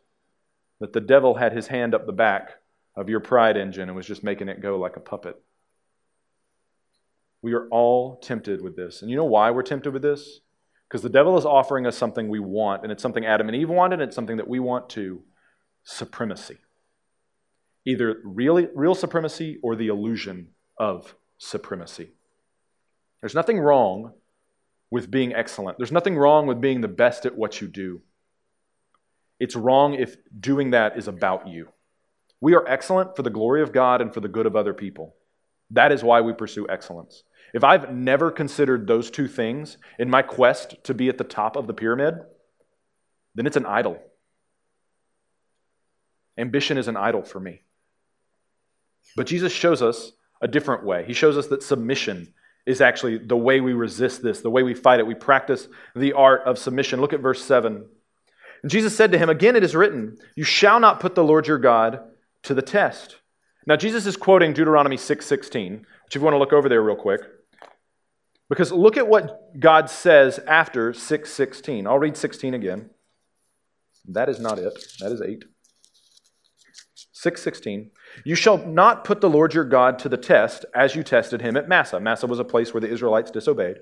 that 0.80 0.94
the 0.94 1.02
devil 1.02 1.36
had 1.36 1.54
his 1.54 1.68
hand 1.68 1.96
up 1.96 2.06
the 2.06 2.14
back 2.14 2.56
of 2.96 3.10
your 3.10 3.20
pride 3.20 3.58
engine 3.58 3.90
and 3.90 3.96
was 3.96 4.08
just 4.08 4.24
making 4.24 4.50
it 4.50 4.62
go 4.62 4.78
like 4.78 4.96
a 4.96 5.02
puppet. 5.02 5.36
We 7.42 7.54
are 7.54 7.68
all 7.70 8.18
tempted 8.18 8.62
with 8.62 8.76
this. 8.76 9.02
And 9.02 9.12
you 9.12 9.18
know 9.18 9.26
why 9.26 9.52
we're 9.52 9.64
tempted 9.64 9.92
with 9.92 10.02
this? 10.02 10.40
Because 10.88 11.02
the 11.02 11.10
devil 11.10 11.38
is 11.38 11.46
offering 11.46 11.86
us 11.86 11.98
something 11.98 12.30
we 12.30 12.40
want, 12.40 12.84
and 12.84 12.92
it's 12.92 13.02
something 13.02 13.26
Adam 13.26 13.48
and 13.48 13.56
Eve 13.56 13.70
wanted, 13.70 14.00
and 14.00 14.04
it's 14.04 14.16
something 14.16 14.38
that 14.38 14.48
we 14.48 14.60
want 14.60 14.90
too 14.90 15.24
supremacy. 15.84 16.58
Either 17.86 18.18
real, 18.24 18.66
real 18.74 18.96
supremacy 18.96 19.60
or 19.62 19.76
the 19.76 19.88
illusion 19.88 20.50
of 20.78 21.16
supremacy. 21.38 22.15
There's 23.26 23.34
nothing 23.34 23.58
wrong 23.58 24.14
with 24.92 25.10
being 25.10 25.34
excellent. 25.34 25.80
There's 25.80 25.92
nothing 25.92 26.16
wrong 26.16 26.46
with 26.46 26.62
being 26.62 26.82
the 26.82 26.88
best 26.88 27.26
at 27.26 27.36
what 27.36 27.60
you 27.60 27.68
do. 27.68 28.04
It's 29.40 29.56
wrong 29.56 29.96
if 29.96 30.16
doing 30.40 30.70
that 30.70 30.96
is 30.96 31.08
about 31.08 31.48
you. 31.48 31.70
We 32.40 32.54
are 32.54 32.68
excellent 32.68 33.16
for 33.16 33.24
the 33.24 33.32
glory 33.32 33.64
of 33.64 33.74
God 33.74 34.00
and 34.00 34.14
for 34.14 34.20
the 34.20 34.28
good 34.28 34.46
of 34.46 34.56
other 34.56 34.76
people. 34.76 35.16
That 35.72 35.92
is 35.92 36.04
why 36.04 36.22
we 36.22 36.34
pursue 36.34 36.68
excellence. 36.70 37.24
If 37.52 37.64
I've 37.64 37.92
never 37.92 38.30
considered 38.30 38.86
those 38.86 39.10
two 39.10 39.28
things 39.28 39.80
in 39.98 40.08
my 40.08 40.22
quest 40.22 40.76
to 40.84 40.94
be 40.94 41.10
at 41.10 41.18
the 41.18 41.24
top 41.24 41.56
of 41.56 41.66
the 41.66 41.74
pyramid, 41.74 42.20
then 43.34 43.48
it's 43.48 43.58
an 43.58 43.66
idol. 43.66 44.00
Ambition 46.38 46.78
is 46.78 46.88
an 46.88 46.96
idol 46.96 47.24
for 47.24 47.40
me. 47.40 47.64
But 49.16 49.26
Jesus 49.26 49.52
shows 49.52 49.82
us 49.82 50.12
a 50.44 50.48
different 50.48 50.86
way. 50.86 51.06
He 51.08 51.14
shows 51.14 51.40
us 51.40 51.48
that 51.48 51.64
submission 51.64 52.32
is 52.66 52.82
actually 52.82 53.18
the 53.18 53.38
way 53.38 53.62
we 53.62 53.74
resist 53.74 54.24
this, 54.24 54.42
the 54.42 54.50
way 54.50 54.64
we 54.64 54.74
fight 54.74 55.00
it. 55.00 55.08
We 55.08 55.14
practice 55.14 55.68
the 55.96 56.14
art 56.14 56.42
of 56.46 56.58
submission. 56.58 57.02
Look 57.02 57.14
at 57.14 57.20
verse 57.20 57.44
7. 57.44 57.86
And 58.62 58.72
Jesus 58.72 58.96
said 58.96 59.12
to 59.12 59.18
him, 59.18 59.30
Again, 59.30 59.56
it 59.56 59.64
is 59.64 59.76
written, 59.76 60.18
You 60.36 60.44
shall 60.44 60.80
not 60.80 61.00
put 61.00 61.16
the 61.16 61.24
Lord 61.24 61.48
your 61.48 61.60
God 61.60 62.00
to 62.44 62.54
the 62.54 62.62
test. 62.62 63.18
Now, 63.68 63.76
Jesus 63.76 64.06
is 64.06 64.18
quoting 64.18 64.54
Deuteronomy 64.54 64.98
6 64.98 65.26
16, 65.26 65.74
which 65.74 66.16
if 66.16 66.16
you 66.16 66.22
want 66.22 66.34
to 66.34 66.40
look 66.40 66.54
over 66.54 66.70
there 66.70 66.82
real 66.82 66.96
quick. 66.96 67.22
Because 68.50 68.72
look 68.72 68.98
at 68.98 69.08
what 69.08 69.60
God 69.60 69.90
says 69.90 70.40
after 70.48 70.94
6 70.94 71.32
16. 71.32 71.88
I'll 71.88 72.00
read 72.00 72.16
16 72.18 72.54
again. 72.54 72.90
That 74.08 74.30
is 74.30 74.40
not 74.40 74.60
it, 74.60 74.74
that 75.00 75.12
is 75.12 75.22
8. 75.22 75.46
6:16 77.26 77.90
You 78.24 78.36
shall 78.36 78.58
not 78.58 79.04
put 79.04 79.20
the 79.20 79.30
Lord 79.30 79.54
your 79.54 79.64
God 79.64 79.98
to 80.00 80.10
the 80.10 80.18
test 80.18 80.64
as 80.76 80.96
you 80.96 81.04
tested 81.04 81.42
him 81.42 81.58
at 81.58 81.68
Massah. 81.68 82.00
Massah 82.00 82.28
was 82.28 82.40
a 82.40 82.44
place 82.44 82.74
where 82.74 82.82
the 82.82 82.92
Israelites 82.92 83.32
disobeyed. 83.32 83.78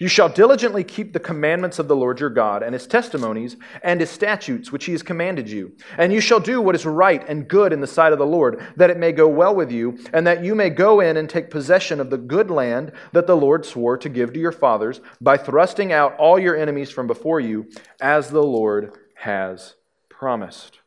You 0.00 0.08
shall 0.08 0.28
diligently 0.28 0.82
keep 0.82 1.12
the 1.12 1.20
commandments 1.20 1.78
of 1.78 1.86
the 1.86 1.96
Lord 1.96 2.18
your 2.18 2.30
God 2.30 2.62
and 2.62 2.72
his 2.72 2.86
testimonies 2.86 3.56
and 3.82 4.00
his 4.00 4.10
statutes 4.10 4.72
which 4.72 4.86
he 4.86 4.92
has 4.92 5.02
commanded 5.02 5.48
you. 5.48 5.72
And 5.96 6.12
you 6.12 6.20
shall 6.20 6.40
do 6.40 6.60
what 6.60 6.74
is 6.74 6.84
right 6.84 7.24
and 7.28 7.48
good 7.48 7.72
in 7.72 7.80
the 7.80 7.86
sight 7.86 8.12
of 8.12 8.18
the 8.18 8.26
Lord, 8.26 8.60
that 8.76 8.90
it 8.90 8.98
may 8.98 9.12
go 9.12 9.28
well 9.28 9.54
with 9.54 9.70
you, 9.70 9.98
and 10.12 10.26
that 10.26 10.44
you 10.44 10.54
may 10.54 10.70
go 10.70 11.00
in 11.00 11.16
and 11.16 11.30
take 11.30 11.50
possession 11.50 12.00
of 12.00 12.10
the 12.10 12.18
good 12.18 12.50
land 12.50 12.92
that 13.12 13.26
the 13.26 13.36
Lord 13.36 13.64
swore 13.64 13.96
to 13.98 14.08
give 14.08 14.32
to 14.32 14.40
your 14.40 14.52
fathers 14.52 15.00
by 15.20 15.36
thrusting 15.36 15.92
out 15.92 16.16
all 16.16 16.38
your 16.38 16.56
enemies 16.56 16.90
from 16.90 17.06
before 17.06 17.40
you, 17.40 17.66
as 18.00 18.30
the 18.30 18.42
Lord 18.42 18.96
has 19.14 19.74
promised. 20.08 20.77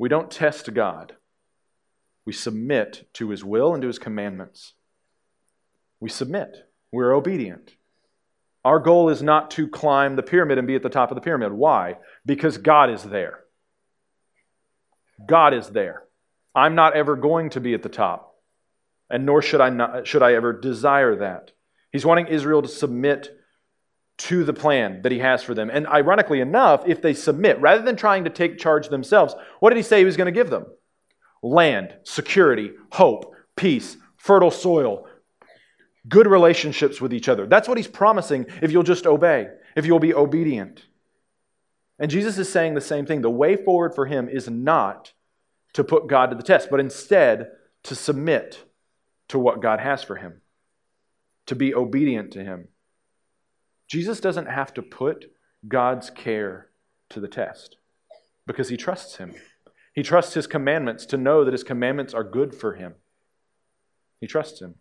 We 0.00 0.08
don't 0.08 0.30
test 0.30 0.72
God. 0.72 1.12
We 2.24 2.32
submit 2.32 3.06
to 3.12 3.28
his 3.28 3.44
will 3.44 3.74
and 3.74 3.82
to 3.82 3.86
his 3.86 3.98
commandments. 3.98 4.72
We 6.00 6.08
submit. 6.08 6.56
We're 6.90 7.12
obedient. 7.12 7.74
Our 8.64 8.78
goal 8.78 9.10
is 9.10 9.22
not 9.22 9.50
to 9.52 9.68
climb 9.68 10.16
the 10.16 10.22
pyramid 10.22 10.56
and 10.56 10.66
be 10.66 10.74
at 10.74 10.82
the 10.82 10.88
top 10.88 11.10
of 11.10 11.16
the 11.16 11.20
pyramid. 11.20 11.52
Why? 11.52 11.98
Because 12.24 12.56
God 12.56 12.88
is 12.88 13.02
there. 13.02 13.40
God 15.26 15.52
is 15.52 15.68
there. 15.68 16.04
I'm 16.54 16.74
not 16.74 16.96
ever 16.96 17.14
going 17.14 17.50
to 17.50 17.60
be 17.60 17.74
at 17.74 17.82
the 17.82 17.90
top, 17.90 18.34
and 19.10 19.26
nor 19.26 19.42
should 19.42 19.60
I, 19.60 19.68
not, 19.68 20.06
should 20.06 20.22
I 20.22 20.32
ever 20.32 20.54
desire 20.54 21.16
that. 21.16 21.50
He's 21.92 22.06
wanting 22.06 22.28
Israel 22.28 22.62
to 22.62 22.68
submit 22.68 23.28
to 24.20 24.44
the 24.44 24.52
plan 24.52 25.00
that 25.00 25.12
he 25.12 25.18
has 25.18 25.42
for 25.42 25.54
them. 25.54 25.70
And 25.70 25.86
ironically 25.86 26.40
enough, 26.40 26.82
if 26.86 27.00
they 27.00 27.14
submit, 27.14 27.58
rather 27.58 27.80
than 27.80 27.96
trying 27.96 28.24
to 28.24 28.30
take 28.30 28.58
charge 28.58 28.88
themselves, 28.88 29.34
what 29.60 29.70
did 29.70 29.78
he 29.78 29.82
say 29.82 29.98
he 29.98 30.04
was 30.04 30.18
going 30.18 30.26
to 30.26 30.30
give 30.32 30.50
them? 30.50 30.66
Land, 31.42 31.94
security, 32.02 32.72
hope, 32.92 33.34
peace, 33.56 33.96
fertile 34.18 34.50
soil, 34.50 35.06
good 36.06 36.26
relationships 36.26 37.00
with 37.00 37.14
each 37.14 37.30
other. 37.30 37.46
That's 37.46 37.66
what 37.66 37.78
he's 37.78 37.88
promising 37.88 38.44
if 38.60 38.70
you'll 38.70 38.82
just 38.82 39.06
obey, 39.06 39.48
if 39.74 39.86
you'll 39.86 39.98
be 39.98 40.12
obedient. 40.12 40.84
And 41.98 42.10
Jesus 42.10 42.36
is 42.36 42.52
saying 42.52 42.74
the 42.74 42.82
same 42.82 43.06
thing. 43.06 43.22
The 43.22 43.30
way 43.30 43.56
forward 43.56 43.94
for 43.94 44.04
him 44.04 44.28
is 44.28 44.50
not 44.50 45.14
to 45.72 45.82
put 45.82 46.08
God 46.08 46.26
to 46.26 46.36
the 46.36 46.42
test, 46.42 46.68
but 46.70 46.80
instead 46.80 47.52
to 47.84 47.94
submit 47.94 48.62
to 49.28 49.38
what 49.38 49.62
God 49.62 49.80
has 49.80 50.02
for 50.02 50.16
him, 50.16 50.42
to 51.46 51.54
be 51.54 51.74
obedient 51.74 52.32
to 52.32 52.44
him. 52.44 52.68
Jesus 53.90 54.20
doesn't 54.20 54.46
have 54.46 54.72
to 54.74 54.82
put 54.82 55.32
God's 55.66 56.10
care 56.10 56.68
to 57.10 57.18
the 57.18 57.28
test 57.28 57.76
because 58.46 58.68
he 58.68 58.76
trusts 58.76 59.16
him. 59.16 59.34
He 59.92 60.04
trusts 60.04 60.34
his 60.34 60.46
commandments 60.46 61.04
to 61.06 61.16
know 61.16 61.44
that 61.44 61.52
his 61.52 61.64
commandments 61.64 62.14
are 62.14 62.22
good 62.22 62.54
for 62.54 62.74
him. 62.74 62.94
He 64.20 64.28
trusts 64.28 64.62
him. 64.62 64.76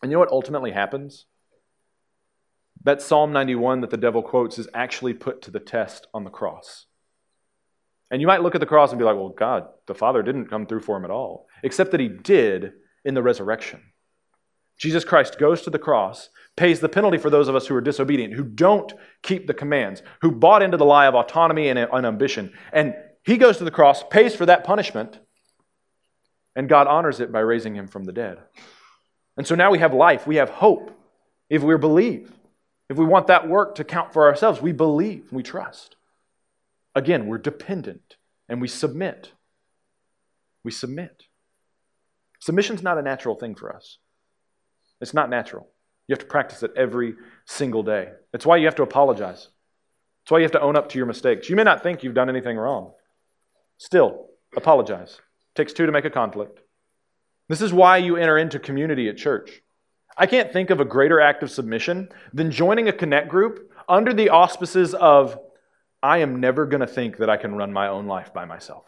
And 0.00 0.10
you 0.10 0.14
know 0.14 0.20
what 0.20 0.30
ultimately 0.30 0.70
happens? 0.70 1.26
That 2.84 3.02
Psalm 3.02 3.32
91 3.32 3.80
that 3.80 3.90
the 3.90 3.96
devil 3.96 4.22
quotes 4.22 4.58
is 4.58 4.68
actually 4.72 5.12
put 5.12 5.42
to 5.42 5.50
the 5.50 5.58
test 5.58 6.06
on 6.14 6.22
the 6.22 6.30
cross. 6.30 6.86
And 8.12 8.20
you 8.20 8.28
might 8.28 8.42
look 8.42 8.54
at 8.54 8.60
the 8.60 8.66
cross 8.66 8.90
and 8.90 8.98
be 8.98 9.04
like, 9.04 9.16
well, 9.16 9.34
God, 9.36 9.66
the 9.86 9.94
Father 9.94 10.22
didn't 10.22 10.46
come 10.46 10.66
through 10.66 10.80
for 10.80 10.96
him 10.96 11.04
at 11.04 11.10
all, 11.10 11.48
except 11.64 11.90
that 11.90 12.00
he 12.00 12.08
did 12.08 12.72
in 13.04 13.14
the 13.14 13.22
resurrection. 13.22 13.82
Jesus 14.78 15.04
Christ 15.04 15.38
goes 15.38 15.62
to 15.62 15.70
the 15.70 15.78
cross, 15.78 16.30
pays 16.56 16.80
the 16.80 16.88
penalty 16.88 17.18
for 17.18 17.30
those 17.30 17.48
of 17.48 17.54
us 17.54 17.66
who 17.66 17.74
are 17.74 17.80
disobedient, 17.80 18.34
who 18.34 18.44
don't 18.44 18.92
keep 19.22 19.46
the 19.46 19.54
commands, 19.54 20.02
who 20.20 20.30
bought 20.30 20.62
into 20.62 20.76
the 20.76 20.84
lie 20.84 21.06
of 21.06 21.14
autonomy 21.14 21.68
and, 21.68 21.78
and 21.78 22.06
ambition. 22.06 22.52
And 22.72 22.94
he 23.24 23.36
goes 23.36 23.58
to 23.58 23.64
the 23.64 23.70
cross, 23.70 24.02
pays 24.10 24.34
for 24.34 24.46
that 24.46 24.64
punishment, 24.64 25.18
and 26.56 26.68
God 26.68 26.86
honors 26.86 27.20
it 27.20 27.32
by 27.32 27.40
raising 27.40 27.74
him 27.74 27.86
from 27.86 28.04
the 28.04 28.12
dead. 28.12 28.38
And 29.36 29.46
so 29.46 29.54
now 29.54 29.70
we 29.70 29.78
have 29.78 29.94
life, 29.94 30.26
we 30.26 30.36
have 30.36 30.50
hope 30.50 30.90
if 31.48 31.62
we 31.62 31.76
believe. 31.76 32.32
If 32.88 32.96
we 32.96 33.04
want 33.04 33.28
that 33.28 33.48
work 33.48 33.76
to 33.76 33.84
count 33.84 34.12
for 34.12 34.28
ourselves, 34.28 34.60
we 34.60 34.72
believe, 34.72 35.32
we 35.32 35.42
trust. 35.42 35.96
Again, 36.94 37.26
we're 37.26 37.38
dependent 37.38 38.16
and 38.48 38.60
we 38.60 38.66
submit. 38.66 39.32
We 40.64 40.72
submit. 40.72 41.22
Submission's 42.40 42.82
not 42.82 42.98
a 42.98 43.02
natural 43.02 43.36
thing 43.36 43.54
for 43.54 43.74
us. 43.74 43.98
It's 45.00 45.14
not 45.14 45.30
natural. 45.30 45.68
You 46.10 46.14
have 46.14 46.18
to 46.18 46.26
practice 46.26 46.64
it 46.64 46.72
every 46.76 47.14
single 47.46 47.84
day. 47.84 48.08
It's 48.34 48.44
why 48.44 48.56
you 48.56 48.64
have 48.64 48.74
to 48.74 48.82
apologize. 48.82 49.46
It's 50.24 50.30
why 50.32 50.38
you 50.38 50.42
have 50.42 50.50
to 50.50 50.60
own 50.60 50.74
up 50.74 50.88
to 50.88 50.98
your 50.98 51.06
mistakes. 51.06 51.48
You 51.48 51.54
may 51.54 51.62
not 51.62 51.84
think 51.84 52.02
you've 52.02 52.14
done 52.14 52.28
anything 52.28 52.56
wrong. 52.56 52.94
Still, 53.78 54.26
apologize. 54.56 55.20
It 55.20 55.54
takes 55.54 55.72
two 55.72 55.86
to 55.86 55.92
make 55.92 56.04
a 56.04 56.10
conflict. 56.10 56.58
This 57.48 57.62
is 57.62 57.72
why 57.72 57.98
you 57.98 58.16
enter 58.16 58.36
into 58.36 58.58
community 58.58 59.08
at 59.08 59.18
church. 59.18 59.62
I 60.18 60.26
can't 60.26 60.52
think 60.52 60.70
of 60.70 60.80
a 60.80 60.84
greater 60.84 61.20
act 61.20 61.44
of 61.44 61.50
submission 61.52 62.08
than 62.34 62.50
joining 62.50 62.88
a 62.88 62.92
connect 62.92 63.28
group 63.28 63.70
under 63.88 64.12
the 64.12 64.30
auspices 64.30 64.94
of, 64.94 65.38
I 66.02 66.18
am 66.18 66.40
never 66.40 66.66
going 66.66 66.80
to 66.80 66.88
think 66.88 67.18
that 67.18 67.30
I 67.30 67.36
can 67.36 67.54
run 67.54 67.72
my 67.72 67.86
own 67.86 68.08
life 68.08 68.34
by 68.34 68.46
myself. 68.46 68.84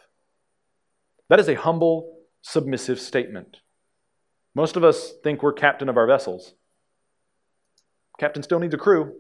That 1.29 1.39
is 1.39 1.49
a 1.49 1.55
humble, 1.55 2.19
submissive 2.41 2.99
statement. 2.99 3.59
Most 4.57 4.77
of 4.77 4.83
us 4.83 5.13
think 5.23 5.41
we're 5.41 5.53
captain 5.53 5.89
of 5.89 5.97
our 5.97 6.09
vessels. 6.09 6.55
Captain 8.19 8.43
still 8.43 8.59
needs 8.59 8.75
a 8.75 8.79
crew. 8.79 9.15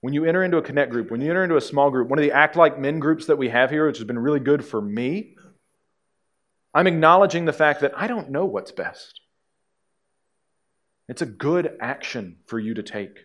When 0.00 0.14
you 0.14 0.24
enter 0.24 0.44
into 0.44 0.58
a 0.58 0.62
connect 0.62 0.92
group, 0.92 1.10
when 1.10 1.20
you 1.20 1.30
enter 1.30 1.42
into 1.42 1.56
a 1.56 1.60
small 1.60 1.90
group, 1.90 2.08
one 2.08 2.18
of 2.18 2.22
the 2.22 2.32
act 2.32 2.56
like 2.56 2.78
men 2.78 2.98
groups 2.98 3.26
that 3.26 3.38
we 3.38 3.48
have 3.48 3.70
here, 3.70 3.86
which 3.86 3.98
has 3.98 4.06
been 4.06 4.18
really 4.18 4.40
good 4.40 4.64
for 4.64 4.80
me, 4.80 5.36
I'm 6.74 6.86
acknowledging 6.86 7.44
the 7.44 7.52
fact 7.52 7.80
that 7.80 7.92
I 7.96 8.06
don't 8.06 8.30
know 8.30 8.44
what's 8.44 8.70
best. 8.70 9.20
It's 11.08 11.22
a 11.22 11.26
good 11.26 11.76
action 11.80 12.36
for 12.46 12.58
you 12.58 12.74
to 12.74 12.82
take. 12.82 13.18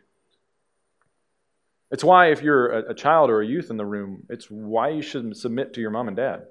It's 1.92 2.04
why, 2.04 2.32
if 2.32 2.42
you're 2.42 2.72
a, 2.72 2.94
child 2.94 3.30
or 3.30 3.42
a 3.42 3.46
youth 3.46 3.70
in 3.70 3.76
the 3.76 3.86
room, 3.86 4.24
it's 4.30 4.50
why 4.50 4.90
you 4.90 5.02
should 5.02 5.36
submit 5.36 5.74
to 5.74 5.82
your 5.82 5.92
mom 5.92 6.08
and 6.08 6.16
dad. 6.16 6.44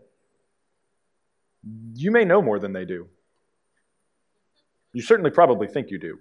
You 1.94 2.10
may 2.10 2.26
know 2.26 2.42
more 2.42 2.58
than 2.58 2.74
they 2.74 2.84
do. 2.84 3.08
You 4.92 5.02
certainly 5.02 5.30
probably 5.30 5.68
think 5.68 5.90
you 5.90 5.98
do. 5.98 6.18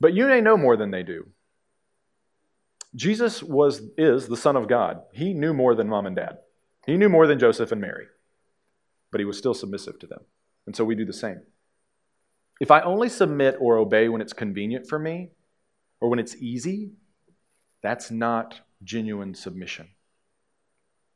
But 0.00 0.14
you 0.14 0.26
may 0.26 0.40
know 0.40 0.56
more 0.56 0.76
than 0.76 0.90
they 0.90 1.02
do. 1.02 1.28
Jesus 2.94 3.42
was 3.42 3.82
is 3.96 4.26
the 4.26 4.36
son 4.36 4.56
of 4.56 4.68
God. 4.68 5.02
He 5.12 5.34
knew 5.34 5.52
more 5.52 5.74
than 5.74 5.88
mom 5.88 6.06
and 6.06 6.16
dad. 6.16 6.38
He 6.86 6.96
knew 6.96 7.08
more 7.08 7.26
than 7.26 7.38
Joseph 7.38 7.70
and 7.70 7.80
Mary. 7.80 8.06
But 9.12 9.20
he 9.20 9.24
was 9.24 9.38
still 9.38 9.54
submissive 9.54 9.98
to 10.00 10.06
them. 10.06 10.20
And 10.66 10.74
so 10.74 10.84
we 10.84 10.94
do 10.94 11.04
the 11.04 11.12
same. 11.12 11.42
If 12.60 12.70
I 12.70 12.80
only 12.80 13.08
submit 13.08 13.56
or 13.60 13.78
obey 13.78 14.08
when 14.08 14.20
it's 14.20 14.32
convenient 14.32 14.86
for 14.88 14.98
me 14.98 15.30
or 16.00 16.08
when 16.08 16.18
it's 16.18 16.36
easy, 16.36 16.92
that's 17.82 18.10
not 18.10 18.60
genuine 18.82 19.34
submission. 19.34 19.88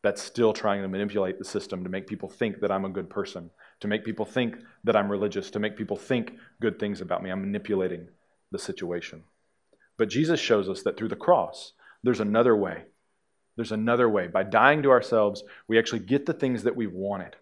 That's 0.03 0.23
still 0.23 0.53
trying 0.53 0.83
to 0.83 0.89
manipulate 0.89 1.39
the 1.39 1.45
system 1.45 1.85
to 1.85 1.91
make 1.91 2.07
people 2.07 2.29
think 2.29 2.61
that 2.61 2.71
I'm 2.71 2.85
a 2.85 2.91
good 2.91 3.11
person, 3.11 3.51
to 3.81 3.89
make 3.89 4.05
people 4.05 4.25
think 4.25 4.57
that 4.85 4.97
I'm 4.97 5.11
religious, 5.11 5.51
to 5.53 5.59
make 5.59 5.77
people 5.77 5.97
think 5.97 6.35
good 6.61 6.79
things 6.79 7.01
about 7.01 7.23
me. 7.23 7.31
I'm 7.31 7.41
manipulating 7.41 8.09
the 8.51 8.59
situation. 8.59 9.25
But 9.97 10.09
Jesus 10.09 10.41
shows 10.41 10.69
us 10.69 10.83
that 10.83 10.97
through 10.97 11.09
the 11.09 11.17
cross, 11.17 11.73
there's 12.03 12.21
another 12.21 12.57
way. 12.57 12.85
There's 13.57 13.73
another 13.73 14.09
way. 14.09 14.27
By 14.27 14.43
dying 14.43 14.83
to 14.83 14.91
ourselves, 14.91 15.43
we 15.69 15.79
actually 15.79 16.01
get 16.01 16.27
the 16.27 16.33
things 16.33 16.65
that 16.65 16.77
we 16.77 16.87
wanted. 16.87 17.37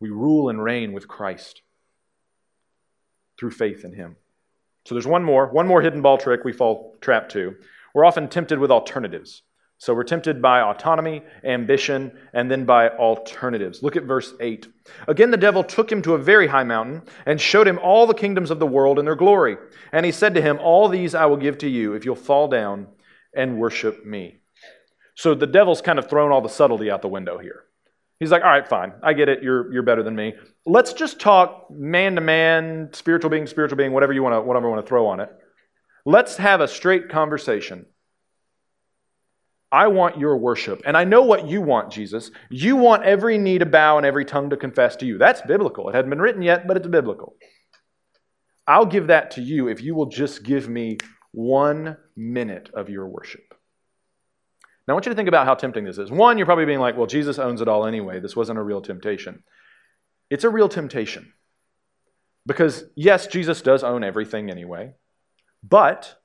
We 0.00 0.10
rule 0.10 0.48
and 0.48 0.62
reign 0.62 0.92
with 0.92 1.08
Christ 1.08 1.62
through 3.38 3.52
faith 3.52 3.84
in 3.84 3.94
Him. 3.94 4.16
So 4.84 4.94
there's 4.94 5.06
one 5.06 5.24
more, 5.24 5.46
one 5.48 5.66
more 5.66 5.82
hidden 5.82 6.02
ball 6.02 6.18
trick 6.18 6.44
we 6.44 6.52
fall 6.52 6.96
trap 7.00 7.28
to. 7.30 7.54
We're 7.94 8.04
often 8.04 8.28
tempted 8.28 8.58
with 8.58 8.70
alternatives. 8.70 9.42
So 9.80 9.94
we're 9.94 10.02
tempted 10.02 10.42
by 10.42 10.60
autonomy, 10.60 11.22
ambition, 11.44 12.10
and 12.32 12.50
then 12.50 12.64
by 12.64 12.88
alternatives. 12.88 13.80
Look 13.80 13.94
at 13.94 14.02
verse 14.02 14.34
8. 14.40 14.66
Again, 15.06 15.30
the 15.30 15.36
devil 15.36 15.62
took 15.62 15.90
him 15.90 16.02
to 16.02 16.14
a 16.14 16.18
very 16.18 16.48
high 16.48 16.64
mountain 16.64 17.02
and 17.26 17.40
showed 17.40 17.68
him 17.68 17.78
all 17.78 18.08
the 18.08 18.14
kingdoms 18.14 18.50
of 18.50 18.58
the 18.58 18.66
world 18.66 18.98
and 18.98 19.06
their 19.06 19.14
glory. 19.14 19.56
And 19.92 20.04
he 20.04 20.10
said 20.10 20.34
to 20.34 20.42
him, 20.42 20.58
All 20.60 20.88
these 20.88 21.14
I 21.14 21.26
will 21.26 21.36
give 21.36 21.58
to 21.58 21.68
you 21.68 21.94
if 21.94 22.04
you'll 22.04 22.16
fall 22.16 22.48
down 22.48 22.88
and 23.32 23.60
worship 23.60 24.04
me. 24.04 24.40
So 25.14 25.36
the 25.36 25.46
devil's 25.46 25.80
kind 25.80 26.00
of 26.00 26.10
thrown 26.10 26.32
all 26.32 26.42
the 26.42 26.48
subtlety 26.48 26.90
out 26.90 27.00
the 27.00 27.08
window 27.08 27.38
here. 27.38 27.62
He's 28.18 28.32
like, 28.32 28.42
All 28.42 28.50
right, 28.50 28.66
fine. 28.66 28.94
I 29.04 29.12
get 29.12 29.28
it. 29.28 29.44
You're, 29.44 29.72
you're 29.72 29.84
better 29.84 30.02
than 30.02 30.16
me. 30.16 30.34
Let's 30.66 30.92
just 30.92 31.20
talk 31.20 31.70
man 31.70 32.16
to 32.16 32.20
man, 32.20 32.88
spiritual 32.92 33.30
being, 33.30 33.46
spiritual 33.46 33.78
being, 33.78 33.92
whatever 33.92 34.12
you 34.12 34.24
want 34.24 34.34
to, 34.34 34.40
whatever 34.40 34.66
you 34.66 34.72
want 34.72 34.84
to 34.84 34.88
throw 34.88 35.06
on 35.06 35.20
it. 35.20 35.30
Let's 36.04 36.36
have 36.38 36.60
a 36.60 36.66
straight 36.66 37.08
conversation. 37.08 37.86
I 39.70 39.88
want 39.88 40.18
your 40.18 40.36
worship. 40.36 40.82
And 40.86 40.96
I 40.96 41.04
know 41.04 41.22
what 41.22 41.46
you 41.46 41.60
want, 41.60 41.92
Jesus. 41.92 42.30
You 42.50 42.76
want 42.76 43.04
every 43.04 43.36
knee 43.36 43.58
to 43.58 43.66
bow 43.66 43.98
and 43.98 44.06
every 44.06 44.24
tongue 44.24 44.50
to 44.50 44.56
confess 44.56 44.96
to 44.96 45.06
you. 45.06 45.18
That's 45.18 45.42
biblical. 45.42 45.88
It 45.88 45.94
hadn't 45.94 46.10
been 46.10 46.22
written 46.22 46.42
yet, 46.42 46.66
but 46.66 46.76
it's 46.76 46.86
biblical. 46.86 47.36
I'll 48.66 48.86
give 48.86 49.08
that 49.08 49.32
to 49.32 49.42
you 49.42 49.68
if 49.68 49.82
you 49.82 49.94
will 49.94 50.06
just 50.06 50.42
give 50.42 50.68
me 50.68 50.98
one 51.32 51.96
minute 52.16 52.70
of 52.74 52.88
your 52.88 53.06
worship. 53.06 53.54
Now, 54.86 54.92
I 54.92 54.94
want 54.94 55.04
you 55.04 55.12
to 55.12 55.16
think 55.16 55.28
about 55.28 55.46
how 55.46 55.54
tempting 55.54 55.84
this 55.84 55.98
is. 55.98 56.10
One, 56.10 56.38
you're 56.38 56.46
probably 56.46 56.64
being 56.64 56.80
like, 56.80 56.96
well, 56.96 57.06
Jesus 57.06 57.38
owns 57.38 57.60
it 57.60 57.68
all 57.68 57.86
anyway. 57.86 58.20
This 58.20 58.34
wasn't 58.34 58.58
a 58.58 58.62
real 58.62 58.80
temptation. 58.80 59.42
It's 60.30 60.44
a 60.44 60.50
real 60.50 60.68
temptation. 60.68 61.32
Because, 62.46 62.84
yes, 62.96 63.26
Jesus 63.26 63.60
does 63.60 63.84
own 63.84 64.02
everything 64.02 64.50
anyway, 64.50 64.94
but 65.62 66.16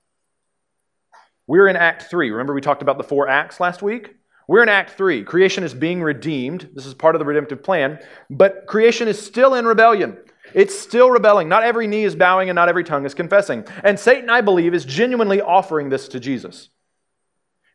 we're 1.47 1.67
in 1.67 1.75
Act 1.75 2.03
3. 2.03 2.32
Remember, 2.32 2.53
we 2.53 2.62
talked 2.62 2.82
about 2.82 2.97
the 2.97 3.03
four 3.03 3.27
acts 3.27 3.60
last 3.60 3.82
week? 3.82 4.15
We're 4.47 4.63
in 4.63 4.69
Act 4.69 4.91
3. 4.91 5.23
Creation 5.23 5.63
is 5.63 5.73
being 5.73 6.01
redeemed. 6.01 6.69
This 6.73 6.86
is 6.86 6.93
part 6.93 7.15
of 7.15 7.19
the 7.19 7.25
redemptive 7.25 7.63
plan. 7.63 7.99
But 8.29 8.65
creation 8.67 9.08
is 9.08 9.23
still 9.23 9.56
in 9.56 9.65
rebellion. 9.65 10.17
It's 10.53 10.77
still 10.77 11.10
rebelling. 11.10 11.47
Not 11.47 11.63
every 11.63 11.88
knee 11.88 12.03
is 12.03 12.15
bowing 12.15 12.49
and 12.49 12.56
not 12.56 12.69
every 12.69 12.84
tongue 12.84 13.06
is 13.06 13.13
confessing. 13.13 13.65
And 13.84 13.99
Satan, 13.99 14.29
I 14.29 14.41
believe, 14.41 14.73
is 14.73 14.86
genuinely 14.86 15.41
offering 15.41 15.89
this 15.89 16.08
to 16.10 16.19
Jesus. 16.19 16.69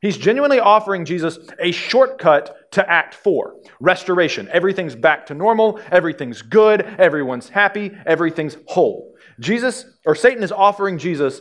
He's 0.00 0.16
genuinely 0.16 0.60
offering 0.60 1.04
Jesus 1.04 1.38
a 1.58 1.72
shortcut 1.72 2.70
to 2.72 2.88
Act 2.88 3.14
4 3.14 3.56
restoration. 3.80 4.48
Everything's 4.52 4.94
back 4.94 5.26
to 5.26 5.34
normal. 5.34 5.80
Everything's 5.90 6.42
good. 6.42 6.82
Everyone's 6.82 7.48
happy. 7.48 7.90
Everything's 8.06 8.56
whole. 8.66 9.14
Jesus, 9.40 9.86
or 10.06 10.14
Satan, 10.14 10.44
is 10.44 10.52
offering 10.52 10.98
Jesus 10.98 11.40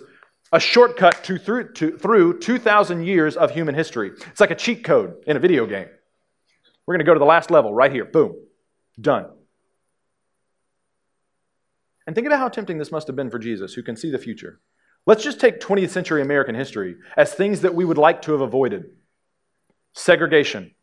a 0.52 0.60
shortcut 0.60 1.24
to 1.26 1.38
through, 1.38 1.74
to, 1.74 1.98
through 1.98 2.40
2,000 2.40 3.04
years 3.04 3.36
of 3.36 3.52
human 3.52 3.76
history. 3.76 4.12
It's 4.28 4.40
like 4.40 4.52
a 4.52 4.56
cheat 4.56 4.84
code 4.84 5.16
in 5.26 5.38
a 5.38 5.40
video 5.40 5.66
game. 5.66 5.88
We're 6.86 6.94
going 6.94 7.06
to 7.06 7.10
go 7.10 7.14
to 7.14 7.20
the 7.20 7.26
last 7.26 7.52
level 7.52 7.74
right 7.74 7.92
here. 7.92 8.06
Boom. 8.06 8.36
Done. 9.00 9.26
And 12.06 12.16
think 12.16 12.26
about 12.26 12.40
how 12.40 12.48
tempting 12.48 12.78
this 12.78 12.92
must 12.92 13.08
have 13.08 13.18
been 13.18 13.30
for 13.30 13.40
Jesus, 13.40 13.74
who 13.74 13.84
can 13.84 13.98
see 13.98 14.10
the 14.10 14.18
future. 14.18 14.62
Let's 15.06 15.24
just 15.24 15.42
take 15.42 15.60
20th 15.60 15.90
century 15.90 16.22
American 16.22 16.56
history 16.56 16.96
as 17.18 17.34
things 17.34 17.62
that 17.62 17.76
we 17.76 17.86
would 17.86 17.98
like 17.98 18.22
to 18.24 18.32
have 18.32 18.42
avoided 18.42 18.86
segregation, 19.94 20.74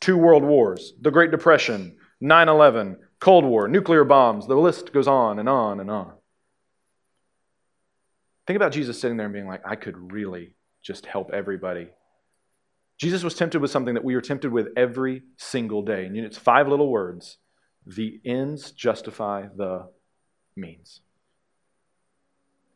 two 0.00 0.16
world 0.18 0.42
wars, 0.42 0.92
the 1.00 1.10
Great 1.10 1.30
Depression, 1.30 1.96
9 2.20 2.48
11, 2.48 2.98
Cold 3.20 3.44
War, 3.44 3.68
nuclear 3.68 4.04
bombs. 4.04 4.46
The 4.46 4.54
list 4.54 4.92
goes 4.92 5.08
on 5.08 5.38
and 5.38 5.48
on 5.48 5.80
and 5.80 5.90
on. 5.90 6.12
Think 8.46 8.56
about 8.56 8.72
Jesus 8.72 9.00
sitting 9.00 9.16
there 9.16 9.26
and 9.26 9.32
being 9.32 9.46
like, 9.46 9.62
I 9.66 9.76
could 9.76 10.12
really 10.12 10.54
just 10.82 11.06
help 11.06 11.32
everybody. 11.32 11.88
Jesus 12.98 13.22
was 13.22 13.34
tempted 13.34 13.60
with 13.60 13.70
something 13.70 13.94
that 13.94 14.04
we 14.04 14.14
are 14.14 14.20
tempted 14.20 14.52
with 14.52 14.68
every 14.76 15.22
single 15.36 15.82
day. 15.82 16.06
And 16.06 16.16
it's 16.16 16.38
five 16.38 16.68
little 16.68 16.88
words 16.88 17.38
the 17.86 18.20
ends 18.24 18.72
justify 18.72 19.46
the 19.54 19.88
means. 20.56 21.00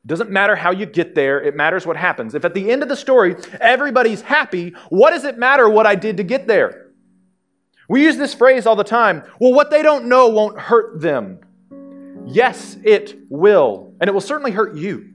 It 0.04 0.08
doesn't 0.08 0.30
matter 0.30 0.54
how 0.54 0.70
you 0.70 0.86
get 0.86 1.14
there, 1.14 1.42
it 1.42 1.56
matters 1.56 1.84
what 1.84 1.96
happens. 1.96 2.34
If 2.34 2.44
at 2.44 2.54
the 2.54 2.70
end 2.70 2.82
of 2.82 2.88
the 2.88 2.96
story 2.96 3.36
everybody's 3.60 4.22
happy, 4.22 4.74
what 4.88 5.10
does 5.10 5.24
it 5.24 5.36
matter 5.36 5.68
what 5.68 5.86
I 5.86 5.94
did 5.94 6.18
to 6.18 6.22
get 6.22 6.46
there? 6.46 6.90
We 7.88 8.04
use 8.04 8.16
this 8.16 8.34
phrase 8.34 8.66
all 8.66 8.76
the 8.76 8.84
time 8.84 9.24
well, 9.40 9.52
what 9.52 9.70
they 9.70 9.82
don't 9.82 10.06
know 10.06 10.28
won't 10.28 10.60
hurt 10.60 11.00
them. 11.00 11.40
Yes, 12.26 12.76
it 12.84 13.18
will. 13.28 13.94
And 14.00 14.08
it 14.08 14.12
will 14.12 14.20
certainly 14.20 14.52
hurt 14.52 14.76
you. 14.76 15.09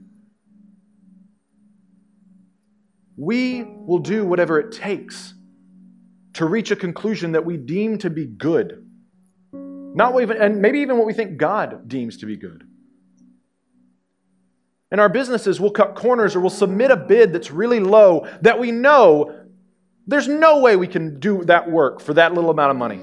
We 3.16 3.62
will 3.62 3.98
do 3.98 4.24
whatever 4.24 4.58
it 4.58 4.72
takes 4.72 5.34
to 6.34 6.44
reach 6.44 6.70
a 6.70 6.76
conclusion 6.76 7.32
that 7.32 7.44
we 7.44 7.56
deem 7.56 7.98
to 7.98 8.10
be 8.10 8.26
good. 8.26 8.86
Not 9.52 10.20
even, 10.20 10.36
and 10.36 10.60
maybe 10.60 10.80
even 10.80 10.98
what 10.98 11.06
we 11.06 11.14
think 11.14 11.38
God 11.38 11.88
deems 11.88 12.18
to 12.18 12.26
be 12.26 12.36
good. 12.36 12.64
In 14.92 15.00
our 15.00 15.08
businesses, 15.08 15.58
we'll 15.58 15.70
cut 15.70 15.94
corners 15.94 16.36
or 16.36 16.40
we'll 16.40 16.50
submit 16.50 16.90
a 16.90 16.96
bid 16.96 17.32
that's 17.32 17.50
really 17.50 17.80
low 17.80 18.26
that 18.42 18.58
we 18.58 18.70
know 18.70 19.46
there's 20.06 20.28
no 20.28 20.60
way 20.60 20.76
we 20.76 20.86
can 20.86 21.18
do 21.18 21.42
that 21.44 21.70
work 21.70 22.00
for 22.00 22.14
that 22.14 22.34
little 22.34 22.50
amount 22.50 22.70
of 22.70 22.76
money. 22.76 23.00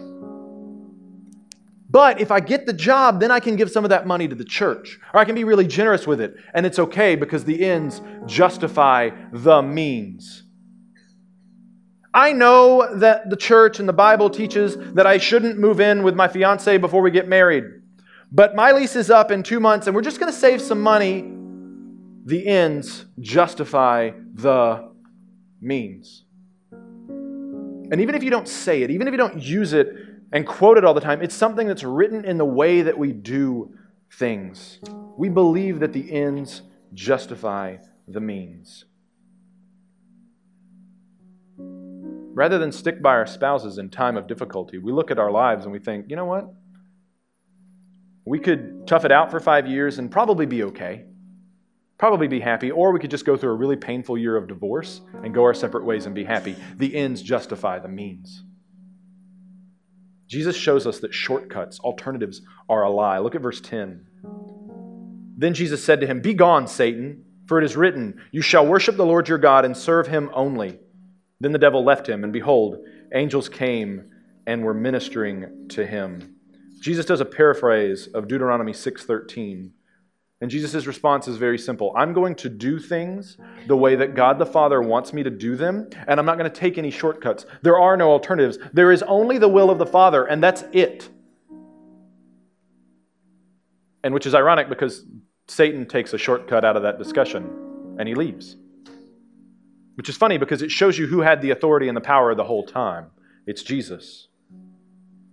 But 1.93 2.19
if 2.19 2.31
I 2.31 2.39
get 2.39 2.65
the 2.65 2.73
job, 2.73 3.19
then 3.19 3.29
I 3.29 3.39
can 3.39 3.55
give 3.55 3.69
some 3.69 3.85
of 3.85 3.91
that 3.91 4.07
money 4.07 4.27
to 4.27 4.33
the 4.33 4.43
church. 4.43 4.99
Or 5.13 5.19
I 5.19 5.25
can 5.25 5.35
be 5.35 5.43
really 5.43 5.67
generous 5.67 6.07
with 6.07 6.19
it. 6.19 6.35
And 6.55 6.65
it's 6.65 6.79
okay 6.79 7.15
because 7.15 7.45
the 7.45 7.63
ends 7.63 8.01
justify 8.25 9.11
the 9.31 9.61
means. 9.61 10.41
I 12.11 12.33
know 12.33 12.97
that 12.97 13.29
the 13.29 13.35
church 13.35 13.79
and 13.79 13.87
the 13.87 13.93
Bible 13.93 14.31
teaches 14.31 14.75
that 14.95 15.05
I 15.05 15.19
shouldn't 15.19 15.59
move 15.59 15.79
in 15.79 16.01
with 16.01 16.15
my 16.15 16.27
fiance 16.27 16.79
before 16.79 17.03
we 17.03 17.11
get 17.11 17.27
married. 17.27 17.65
But 18.31 18.55
my 18.55 18.71
lease 18.71 18.95
is 18.95 19.11
up 19.11 19.29
in 19.29 19.43
two 19.43 19.59
months 19.59 19.85
and 19.85 19.95
we're 19.95 20.01
just 20.01 20.19
going 20.19 20.33
to 20.33 20.37
save 20.37 20.63
some 20.63 20.81
money. 20.81 21.31
The 22.25 22.47
ends 22.47 23.05
justify 23.19 24.13
the 24.33 24.89
means. 25.61 26.25
And 26.71 28.01
even 28.01 28.15
if 28.15 28.23
you 28.23 28.31
don't 28.31 28.47
say 28.47 28.81
it, 28.81 28.89
even 28.89 29.07
if 29.07 29.11
you 29.11 29.17
don't 29.19 29.39
use 29.43 29.73
it 29.73 29.87
and 30.33 30.47
quote 30.47 30.77
it 30.79 30.83
all 30.83 30.95
the 30.95 30.99
time. 30.99 31.21
It's 31.21 31.35
something 31.35 31.67
that's 31.67 31.83
written 31.83 32.25
in 32.25 32.37
the 32.37 32.45
way 32.45 32.81
that 32.81 32.97
we 32.97 33.13
do 33.13 33.75
things. 34.11 34.79
We 35.15 35.29
believe 35.29 35.79
that 35.79 35.93
the 35.93 36.11
ends 36.11 36.63
justify 36.93 37.77
the 38.07 38.19
means. 38.19 38.85
Rather 41.59 42.57
than 42.57 42.71
stick 42.71 42.99
by 42.99 43.11
our 43.11 43.27
spouses 43.27 43.77
in 43.77 43.89
time 43.89 44.17
of 44.17 44.25
difficulty, 44.25 44.79
we 44.79 44.91
look 44.91 45.11
at 45.11 45.19
our 45.19 45.29
lives 45.29 45.65
and 45.65 45.71
we 45.71 45.77
think, 45.77 46.07
you 46.09 46.15
know 46.15 46.25
what? 46.25 46.51
We 48.25 48.39
could 48.39 48.87
tough 48.87 49.05
it 49.05 49.11
out 49.11 49.29
for 49.29 49.39
five 49.39 49.67
years 49.67 49.99
and 49.99 50.09
probably 50.09 50.47
be 50.47 50.63
okay, 50.63 51.05
probably 51.99 52.27
be 52.27 52.39
happy, 52.39 52.71
or 52.71 52.91
we 52.91 52.99
could 52.99 53.11
just 53.11 53.25
go 53.25 53.37
through 53.37 53.51
a 53.51 53.55
really 53.55 53.75
painful 53.75 54.17
year 54.17 54.35
of 54.35 54.47
divorce 54.47 55.01
and 55.13 55.31
go 55.31 55.43
our 55.43 55.53
separate 55.53 55.85
ways 55.85 56.07
and 56.07 56.15
be 56.15 56.23
happy. 56.23 56.55
The 56.77 56.95
ends 56.95 57.21
justify 57.21 57.77
the 57.77 57.87
means. 57.87 58.43
Jesus 60.27 60.55
shows 60.55 60.87
us 60.87 60.99
that 60.99 61.13
shortcuts, 61.13 61.79
alternatives, 61.79 62.41
are 62.69 62.83
a 62.83 62.89
lie. 62.89 63.19
Look 63.19 63.35
at 63.35 63.41
verse 63.41 63.61
10. 63.61 64.05
Then 65.37 65.53
Jesus 65.53 65.83
said 65.83 66.01
to 66.01 66.07
him, 66.07 66.21
Be 66.21 66.33
gone, 66.33 66.67
Satan, 66.67 67.25
for 67.47 67.59
it 67.59 67.65
is 67.65 67.75
written, 67.75 68.21
You 68.31 68.41
shall 68.41 68.65
worship 68.65 68.95
the 68.95 69.05
Lord 69.05 69.27
your 69.27 69.37
God 69.37 69.65
and 69.65 69.75
serve 69.75 70.07
him 70.07 70.29
only. 70.33 70.79
Then 71.39 71.51
the 71.51 71.59
devil 71.59 71.83
left 71.83 72.07
him, 72.07 72.23
and 72.23 72.31
behold, 72.31 72.77
angels 73.13 73.49
came 73.49 74.09
and 74.47 74.63
were 74.63 74.73
ministering 74.73 75.67
to 75.69 75.85
him. 75.85 76.35
Jesus 76.79 77.05
does 77.05 77.21
a 77.21 77.25
paraphrase 77.25 78.07
of 78.07 78.27
Deuteronomy 78.27 78.73
6:13. 78.73 79.71
And 80.43 80.51
Jesus' 80.51 80.85
response 80.85 81.29
is 81.29 81.37
very 81.37 81.57
simple. 81.57 81.93
I'm 81.95 82.11
going 82.11 82.35
to 82.35 82.49
do 82.49 82.77
things 82.77 83.37
the 83.65 83.77
way 83.77 83.95
that 83.95 84.13
God 84.13 84.39
the 84.39 84.45
Father 84.45 84.81
wants 84.81 85.13
me 85.13 85.23
to 85.23 85.29
do 85.29 85.55
them, 85.55 85.89
and 86.05 86.19
I'm 86.19 86.25
not 86.25 86.37
going 86.37 86.51
to 86.51 86.59
take 86.59 86.77
any 86.77 86.91
shortcuts. 86.91 87.45
There 87.61 87.79
are 87.79 87.95
no 87.95 88.11
alternatives. 88.11 88.57
There 88.73 88.91
is 88.91 89.03
only 89.03 89.37
the 89.37 89.47
will 89.47 89.69
of 89.69 89.77
the 89.77 89.85
Father, 89.85 90.25
and 90.25 90.43
that's 90.43 90.65
it. 90.73 91.07
And 94.03 94.13
which 94.13 94.25
is 94.25 94.35
ironic 94.35 94.67
because 94.67 95.05
Satan 95.47 95.85
takes 95.85 96.13
a 96.13 96.17
shortcut 96.17 96.65
out 96.65 96.75
of 96.75 96.83
that 96.83 96.97
discussion 96.97 97.95
and 97.97 98.05
he 98.05 98.13
leaves. 98.13 98.57
Which 99.95 100.09
is 100.09 100.17
funny 100.17 100.37
because 100.37 100.61
it 100.61 100.71
shows 100.71 100.97
you 100.97 101.07
who 101.07 101.21
had 101.21 101.41
the 101.41 101.51
authority 101.51 101.87
and 101.87 101.95
the 101.95 102.01
power 102.01 102.35
the 102.35 102.43
whole 102.43 102.65
time. 102.65 103.05
It's 103.47 103.63
Jesus. 103.63 104.27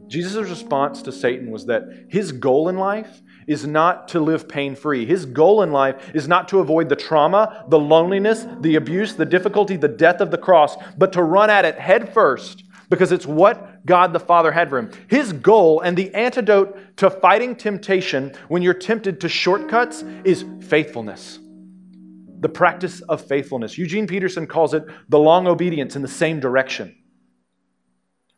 Jesus' 0.06 0.48
response 0.48 1.02
to 1.02 1.10
Satan 1.10 1.50
was 1.50 1.66
that 1.66 2.06
his 2.08 2.30
goal 2.30 2.68
in 2.68 2.76
life 2.76 3.22
is 3.50 3.66
not 3.66 4.08
to 4.08 4.20
live 4.20 4.48
pain 4.48 4.76
free. 4.76 5.04
His 5.04 5.26
goal 5.26 5.62
in 5.62 5.72
life 5.72 6.12
is 6.14 6.28
not 6.28 6.48
to 6.48 6.60
avoid 6.60 6.88
the 6.88 6.96
trauma, 6.96 7.64
the 7.68 7.78
loneliness, 7.78 8.46
the 8.60 8.76
abuse, 8.76 9.14
the 9.14 9.26
difficulty, 9.26 9.76
the 9.76 9.88
death 9.88 10.20
of 10.20 10.30
the 10.30 10.38
cross, 10.38 10.76
but 10.96 11.12
to 11.14 11.22
run 11.22 11.50
at 11.50 11.64
it 11.64 11.76
head 11.76 12.14
first 12.14 12.62
because 12.88 13.10
it's 13.10 13.26
what 13.26 13.84
God 13.84 14.12
the 14.12 14.20
Father 14.20 14.52
had 14.52 14.70
for 14.70 14.78
him. 14.78 14.90
His 15.08 15.32
goal 15.32 15.80
and 15.80 15.96
the 15.96 16.14
antidote 16.14 16.96
to 16.98 17.10
fighting 17.10 17.56
temptation 17.56 18.32
when 18.48 18.62
you're 18.62 18.72
tempted 18.72 19.20
to 19.20 19.28
shortcuts 19.28 20.04
is 20.24 20.44
faithfulness 20.62 21.40
the 22.40 22.48
practice 22.48 23.02
of 23.02 23.20
faithfulness. 23.20 23.76
Eugene 23.76 24.06
Peterson 24.06 24.46
calls 24.46 24.72
it 24.72 24.82
the 25.10 25.18
long 25.18 25.46
obedience 25.46 25.94
in 25.94 26.00
the 26.00 26.08
same 26.08 26.40
direction. 26.40 26.96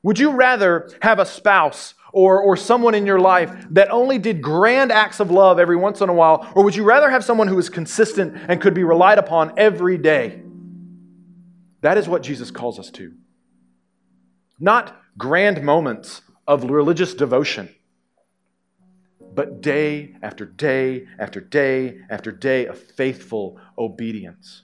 Would 0.03 0.18
you 0.18 0.33
rather 0.33 0.90
have 1.01 1.20
a 1.20 1.25
spouse 1.25 1.94
or, 2.12 2.40
or 2.40 2.57
someone 2.57 2.94
in 2.94 3.07
your 3.07 3.18
life 3.18 3.51
that 3.70 3.90
only 3.90 4.18
did 4.18 4.42
grand 4.42 4.92
acts 4.92 5.20
of 5.20 5.31
love 5.31 5.59
every 5.59 5.77
once 5.77 6.01
in 6.01 6.09
a 6.09 6.14
while, 6.14 6.51
or 6.55 6.62
would 6.64 6.77
you 6.77 6.85
rather 6.85 7.11
have 7.11 7.25
someone 7.25 7.48
who 7.48 7.59
is 7.59 7.68
consistent 7.68 8.37
and 8.48 8.61
could 8.61 8.75
be 8.75 8.85
relied 8.85 9.18
upon 9.18 9.53
every 9.57 9.98
day? 9.98 10.42
That 11.81 11.98
is 11.98 12.09
what 12.09 12.22
Jesus 12.22 12.51
calls 12.51 12.79
us 12.79 12.90
to. 12.92 13.12
Not 14.61 14.96
grand 15.18 15.62
moments 15.62 16.22
of 16.46 16.64
religious 16.64 17.14
devotion 17.14 17.68
but 19.35 19.61
day 19.61 20.14
after 20.22 20.44
day 20.44 21.07
after 21.18 21.40
day 21.40 21.98
after 22.11 22.31
day 22.31 22.66
of 22.66 22.79
faithful 22.79 23.59
obedience. 23.79 24.62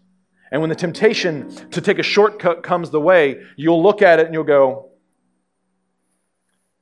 And 0.50 0.60
when 0.60 0.70
the 0.70 0.76
temptation 0.76 1.50
to 1.70 1.80
take 1.80 1.98
a 1.98 2.02
shortcut 2.02 2.62
comes 2.62 2.90
the 2.90 3.00
way, 3.00 3.42
you'll 3.56 3.82
look 3.82 4.02
at 4.02 4.18
it 4.18 4.26
and 4.26 4.34
you'll 4.34 4.44
go, 4.44 4.90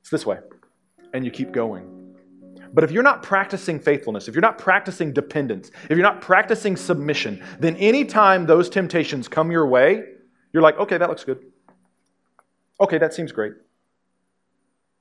it's 0.01 0.09
this 0.09 0.25
way. 0.25 0.39
And 1.17 1.25
you 1.25 1.31
keep 1.31 1.51
going. 1.51 2.13
But 2.71 2.83
if 2.83 2.91
you're 2.91 3.01
not 3.01 3.23
practicing 3.23 3.79
faithfulness, 3.79 4.27
if 4.27 4.35
you're 4.35 4.41
not 4.43 4.59
practicing 4.59 5.13
dependence, 5.13 5.71
if 5.85 5.97
you're 5.97 6.03
not 6.03 6.21
practicing 6.21 6.75
submission, 6.75 7.43
then 7.59 7.75
anytime 7.77 8.45
those 8.45 8.69
temptations 8.69 9.27
come 9.27 9.49
your 9.49 9.65
way, 9.65 10.03
you're 10.53 10.61
like, 10.61 10.77
okay, 10.77 10.99
that 10.99 11.09
looks 11.09 11.23
good. 11.23 11.43
Okay, 12.79 12.99
that 12.99 13.15
seems 13.15 13.31
great. 13.31 13.53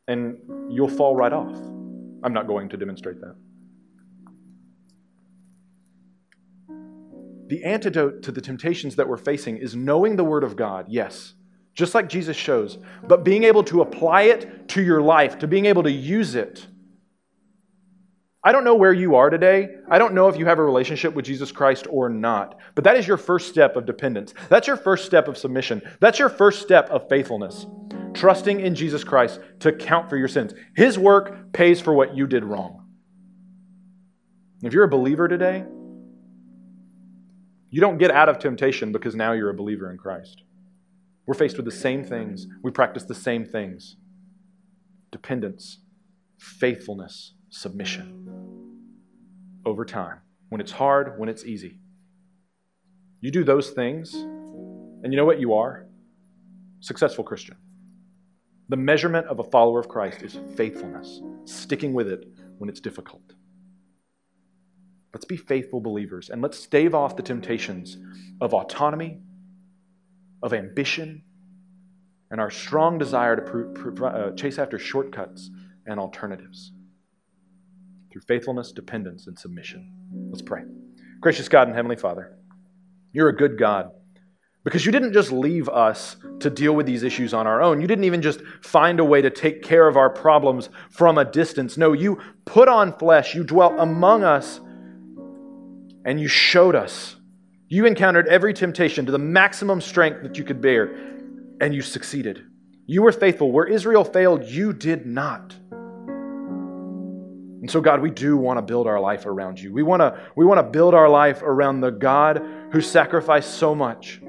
And 0.08 0.38
you'll 0.70 0.88
fall 0.88 1.14
right 1.14 1.34
off. 1.34 1.54
I'm 2.22 2.32
not 2.32 2.46
going 2.46 2.70
to 2.70 2.78
demonstrate 2.78 3.18
that. 3.20 3.36
The 7.48 7.62
antidote 7.62 8.22
to 8.22 8.32
the 8.32 8.40
temptations 8.40 8.96
that 8.96 9.06
we're 9.06 9.18
facing 9.18 9.58
is 9.58 9.76
knowing 9.76 10.16
the 10.16 10.24
Word 10.24 10.44
of 10.44 10.56
God, 10.56 10.86
yes, 10.88 11.34
just 11.76 11.94
like 11.94 12.08
Jesus 12.08 12.36
shows, 12.36 12.78
but 13.06 13.22
being 13.22 13.44
able 13.44 13.62
to 13.64 13.82
apply 13.82 14.22
it 14.22 14.68
to 14.68 14.82
your 14.82 15.02
life, 15.02 15.38
to 15.38 15.46
being 15.46 15.66
able 15.66 15.84
to 15.84 15.92
use 15.92 16.34
it. 16.34 16.66
I 18.42 18.52
don't 18.52 18.64
know 18.64 18.76
where 18.76 18.92
you 18.92 19.16
are 19.16 19.28
today. 19.28 19.68
I 19.90 19.98
don't 19.98 20.14
know 20.14 20.28
if 20.28 20.38
you 20.38 20.46
have 20.46 20.58
a 20.58 20.64
relationship 20.64 21.14
with 21.14 21.24
Jesus 21.24 21.52
Christ 21.52 21.86
or 21.90 22.08
not, 22.08 22.58
but 22.74 22.84
that 22.84 22.96
is 22.96 23.06
your 23.06 23.16
first 23.16 23.48
step 23.48 23.76
of 23.76 23.86
dependence. 23.86 24.32
That's 24.48 24.66
your 24.66 24.76
first 24.76 25.04
step 25.04 25.28
of 25.28 25.36
submission. 25.36 25.82
That's 26.00 26.18
your 26.18 26.28
first 26.30 26.62
step 26.62 26.88
of 26.90 27.08
faithfulness 27.08 27.66
trusting 28.14 28.60
in 28.60 28.74
Jesus 28.74 29.04
Christ 29.04 29.40
to 29.60 29.72
count 29.72 30.08
for 30.08 30.16
your 30.16 30.28
sins. 30.28 30.54
His 30.74 30.98
work 30.98 31.52
pays 31.52 31.80
for 31.80 31.92
what 31.92 32.16
you 32.16 32.26
did 32.26 32.44
wrong. 32.44 32.86
If 34.62 34.72
you're 34.72 34.84
a 34.84 34.88
believer 34.88 35.28
today, 35.28 35.64
you 37.68 37.80
don't 37.80 37.98
get 37.98 38.10
out 38.10 38.30
of 38.30 38.38
temptation 38.38 38.90
because 38.92 39.14
now 39.14 39.32
you're 39.32 39.50
a 39.50 39.54
believer 39.54 39.90
in 39.90 39.98
Christ. 39.98 40.42
We're 41.26 41.34
faced 41.34 41.56
with 41.56 41.66
the 41.66 41.72
same 41.72 42.04
things, 42.04 42.46
we 42.62 42.70
practice 42.70 43.04
the 43.04 43.14
same 43.14 43.44
things 43.44 43.96
dependence, 45.10 45.80
faithfulness, 46.38 47.34
submission 47.48 48.26
over 49.64 49.84
time. 49.84 50.18
When 50.48 50.60
it's 50.60 50.72
hard, 50.72 51.18
when 51.18 51.28
it's 51.28 51.44
easy. 51.44 51.80
You 53.20 53.30
do 53.30 53.44
those 53.44 53.70
things, 53.70 54.14
and 54.14 55.12
you 55.12 55.16
know 55.16 55.24
what 55.24 55.40
you 55.40 55.54
are? 55.54 55.86
Successful 56.80 57.24
Christian. 57.24 57.56
The 58.68 58.76
measurement 58.76 59.26
of 59.28 59.38
a 59.38 59.44
follower 59.44 59.80
of 59.80 59.88
Christ 59.88 60.22
is 60.22 60.38
faithfulness, 60.56 61.20
sticking 61.44 61.94
with 61.94 62.08
it 62.08 62.26
when 62.58 62.68
it's 62.68 62.80
difficult. 62.80 63.22
Let's 65.14 65.24
be 65.24 65.36
faithful 65.36 65.80
believers 65.80 66.30
and 66.30 66.42
let's 66.42 66.58
stave 66.58 66.94
off 66.94 67.16
the 67.16 67.22
temptations 67.22 67.96
of 68.40 68.52
autonomy, 68.52 69.20
of 70.42 70.52
ambition, 70.52 71.22
and 72.30 72.40
our 72.40 72.50
strong 72.50 72.98
desire 72.98 73.36
to 73.36 73.42
pr- 73.42 73.90
pr- 73.90 74.06
uh, 74.06 74.30
chase 74.32 74.58
after 74.58 74.78
shortcuts 74.78 75.50
and 75.86 76.00
alternatives 76.00 76.72
through 78.12 78.22
faithfulness, 78.22 78.72
dependence, 78.72 79.26
and 79.26 79.38
submission. 79.38 79.92
Let's 80.30 80.42
pray. 80.42 80.62
Gracious 81.20 81.48
God 81.48 81.68
and 81.68 81.76
Heavenly 81.76 81.96
Father, 81.96 82.36
you're 83.12 83.28
a 83.28 83.36
good 83.36 83.58
God. 83.58 83.90
Because 84.64 84.84
you 84.84 84.90
didn't 84.90 85.12
just 85.12 85.30
leave 85.30 85.68
us 85.68 86.16
to 86.40 86.50
deal 86.50 86.74
with 86.74 86.86
these 86.86 87.04
issues 87.04 87.32
on 87.32 87.46
our 87.46 87.62
own. 87.62 87.80
You 87.80 87.86
didn't 87.86 88.04
even 88.04 88.20
just 88.20 88.40
find 88.62 88.98
a 88.98 89.04
way 89.04 89.22
to 89.22 89.30
take 89.30 89.62
care 89.62 89.86
of 89.86 89.96
our 89.96 90.10
problems 90.10 90.70
from 90.90 91.18
a 91.18 91.24
distance. 91.24 91.76
No, 91.76 91.92
you 91.92 92.18
put 92.44 92.68
on 92.68 92.92
flesh, 92.98 93.34
you 93.34 93.44
dwelt 93.44 93.74
among 93.78 94.24
us, 94.24 94.60
and 96.04 96.20
you 96.20 96.26
showed 96.26 96.74
us. 96.74 97.15
You 97.68 97.86
encountered 97.86 98.28
every 98.28 98.54
temptation 98.54 99.06
to 99.06 99.12
the 99.12 99.18
maximum 99.18 99.80
strength 99.80 100.22
that 100.22 100.38
you 100.38 100.44
could 100.44 100.60
bear, 100.60 100.94
and 101.60 101.74
you 101.74 101.82
succeeded. 101.82 102.44
You 102.86 103.02
were 103.02 103.12
faithful. 103.12 103.50
Where 103.50 103.66
Israel 103.66 104.04
failed, 104.04 104.44
you 104.44 104.72
did 104.72 105.06
not. 105.06 105.54
And 107.60 107.70
so, 107.70 107.80
God, 107.80 108.00
we 108.00 108.10
do 108.10 108.36
want 108.36 108.58
to 108.58 108.62
build 108.62 108.86
our 108.86 109.00
life 109.00 109.26
around 109.26 109.58
you. 109.58 109.72
We 109.72 109.82
want 109.82 110.00
to, 110.00 110.20
we 110.36 110.44
want 110.44 110.58
to 110.58 110.62
build 110.62 110.94
our 110.94 111.08
life 111.08 111.42
around 111.42 111.80
the 111.80 111.90
God 111.90 112.46
who 112.70 112.80
sacrificed 112.80 113.54
so 113.54 113.74
much 113.74 114.20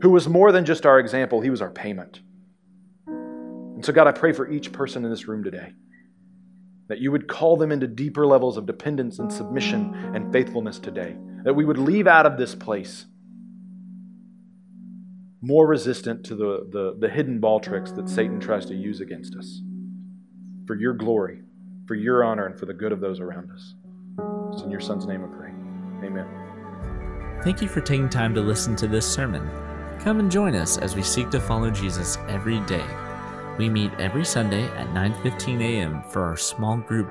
who 0.00 0.10
was 0.10 0.28
more 0.28 0.50
than 0.50 0.64
just 0.64 0.86
our 0.86 0.98
example, 0.98 1.40
he 1.40 1.50
was 1.50 1.60
our 1.60 1.70
payment. 1.70 2.20
And 3.06 3.84
so, 3.84 3.92
God, 3.92 4.06
I 4.06 4.12
pray 4.12 4.32
for 4.32 4.50
each 4.50 4.72
person 4.72 5.04
in 5.04 5.10
this 5.10 5.28
room 5.28 5.44
today 5.44 5.72
that 6.90 6.98
you 6.98 7.12
would 7.12 7.28
call 7.28 7.56
them 7.56 7.70
into 7.70 7.86
deeper 7.86 8.26
levels 8.26 8.56
of 8.56 8.66
dependence 8.66 9.20
and 9.20 9.32
submission 9.32 9.94
and 10.12 10.32
faithfulness 10.32 10.80
today, 10.80 11.16
that 11.44 11.54
we 11.54 11.64
would 11.64 11.78
leave 11.78 12.08
out 12.08 12.26
of 12.26 12.36
this 12.36 12.54
place 12.54 13.06
more 15.40 15.66
resistant 15.66 16.24
to 16.24 16.34
the, 16.34 16.68
the, 16.70 16.96
the 16.98 17.08
hidden 17.08 17.38
ball 17.38 17.60
tricks 17.60 17.92
that 17.92 18.08
Satan 18.08 18.40
tries 18.40 18.66
to 18.66 18.74
use 18.74 19.00
against 19.00 19.36
us 19.36 19.62
for 20.66 20.74
your 20.74 20.92
glory, 20.92 21.42
for 21.86 21.94
your 21.94 22.24
honor, 22.24 22.46
and 22.46 22.58
for 22.58 22.66
the 22.66 22.74
good 22.74 22.92
of 22.92 23.00
those 23.00 23.20
around 23.20 23.50
us. 23.52 23.74
It's 24.52 24.62
in 24.62 24.70
your 24.70 24.80
Son's 24.80 25.06
name 25.06 25.24
I 25.24 25.28
pray. 25.28 25.50
Amen. 26.06 26.26
Thank 27.44 27.62
you 27.62 27.68
for 27.68 27.80
taking 27.80 28.08
time 28.08 28.34
to 28.34 28.40
listen 28.40 28.74
to 28.76 28.88
this 28.88 29.10
sermon. 29.10 29.48
Come 30.00 30.18
and 30.18 30.30
join 30.30 30.56
us 30.56 30.76
as 30.76 30.96
we 30.96 31.02
seek 31.02 31.30
to 31.30 31.40
follow 31.40 31.70
Jesus 31.70 32.18
every 32.28 32.60
day. 32.60 32.84
We 33.60 33.68
meet 33.68 33.92
every 34.00 34.24
Sunday 34.24 34.64
at 34.68 34.88
9:15 34.94 35.60
a.m. 35.60 36.02
for 36.08 36.24
our 36.24 36.36
small 36.38 36.78
group 36.78 37.08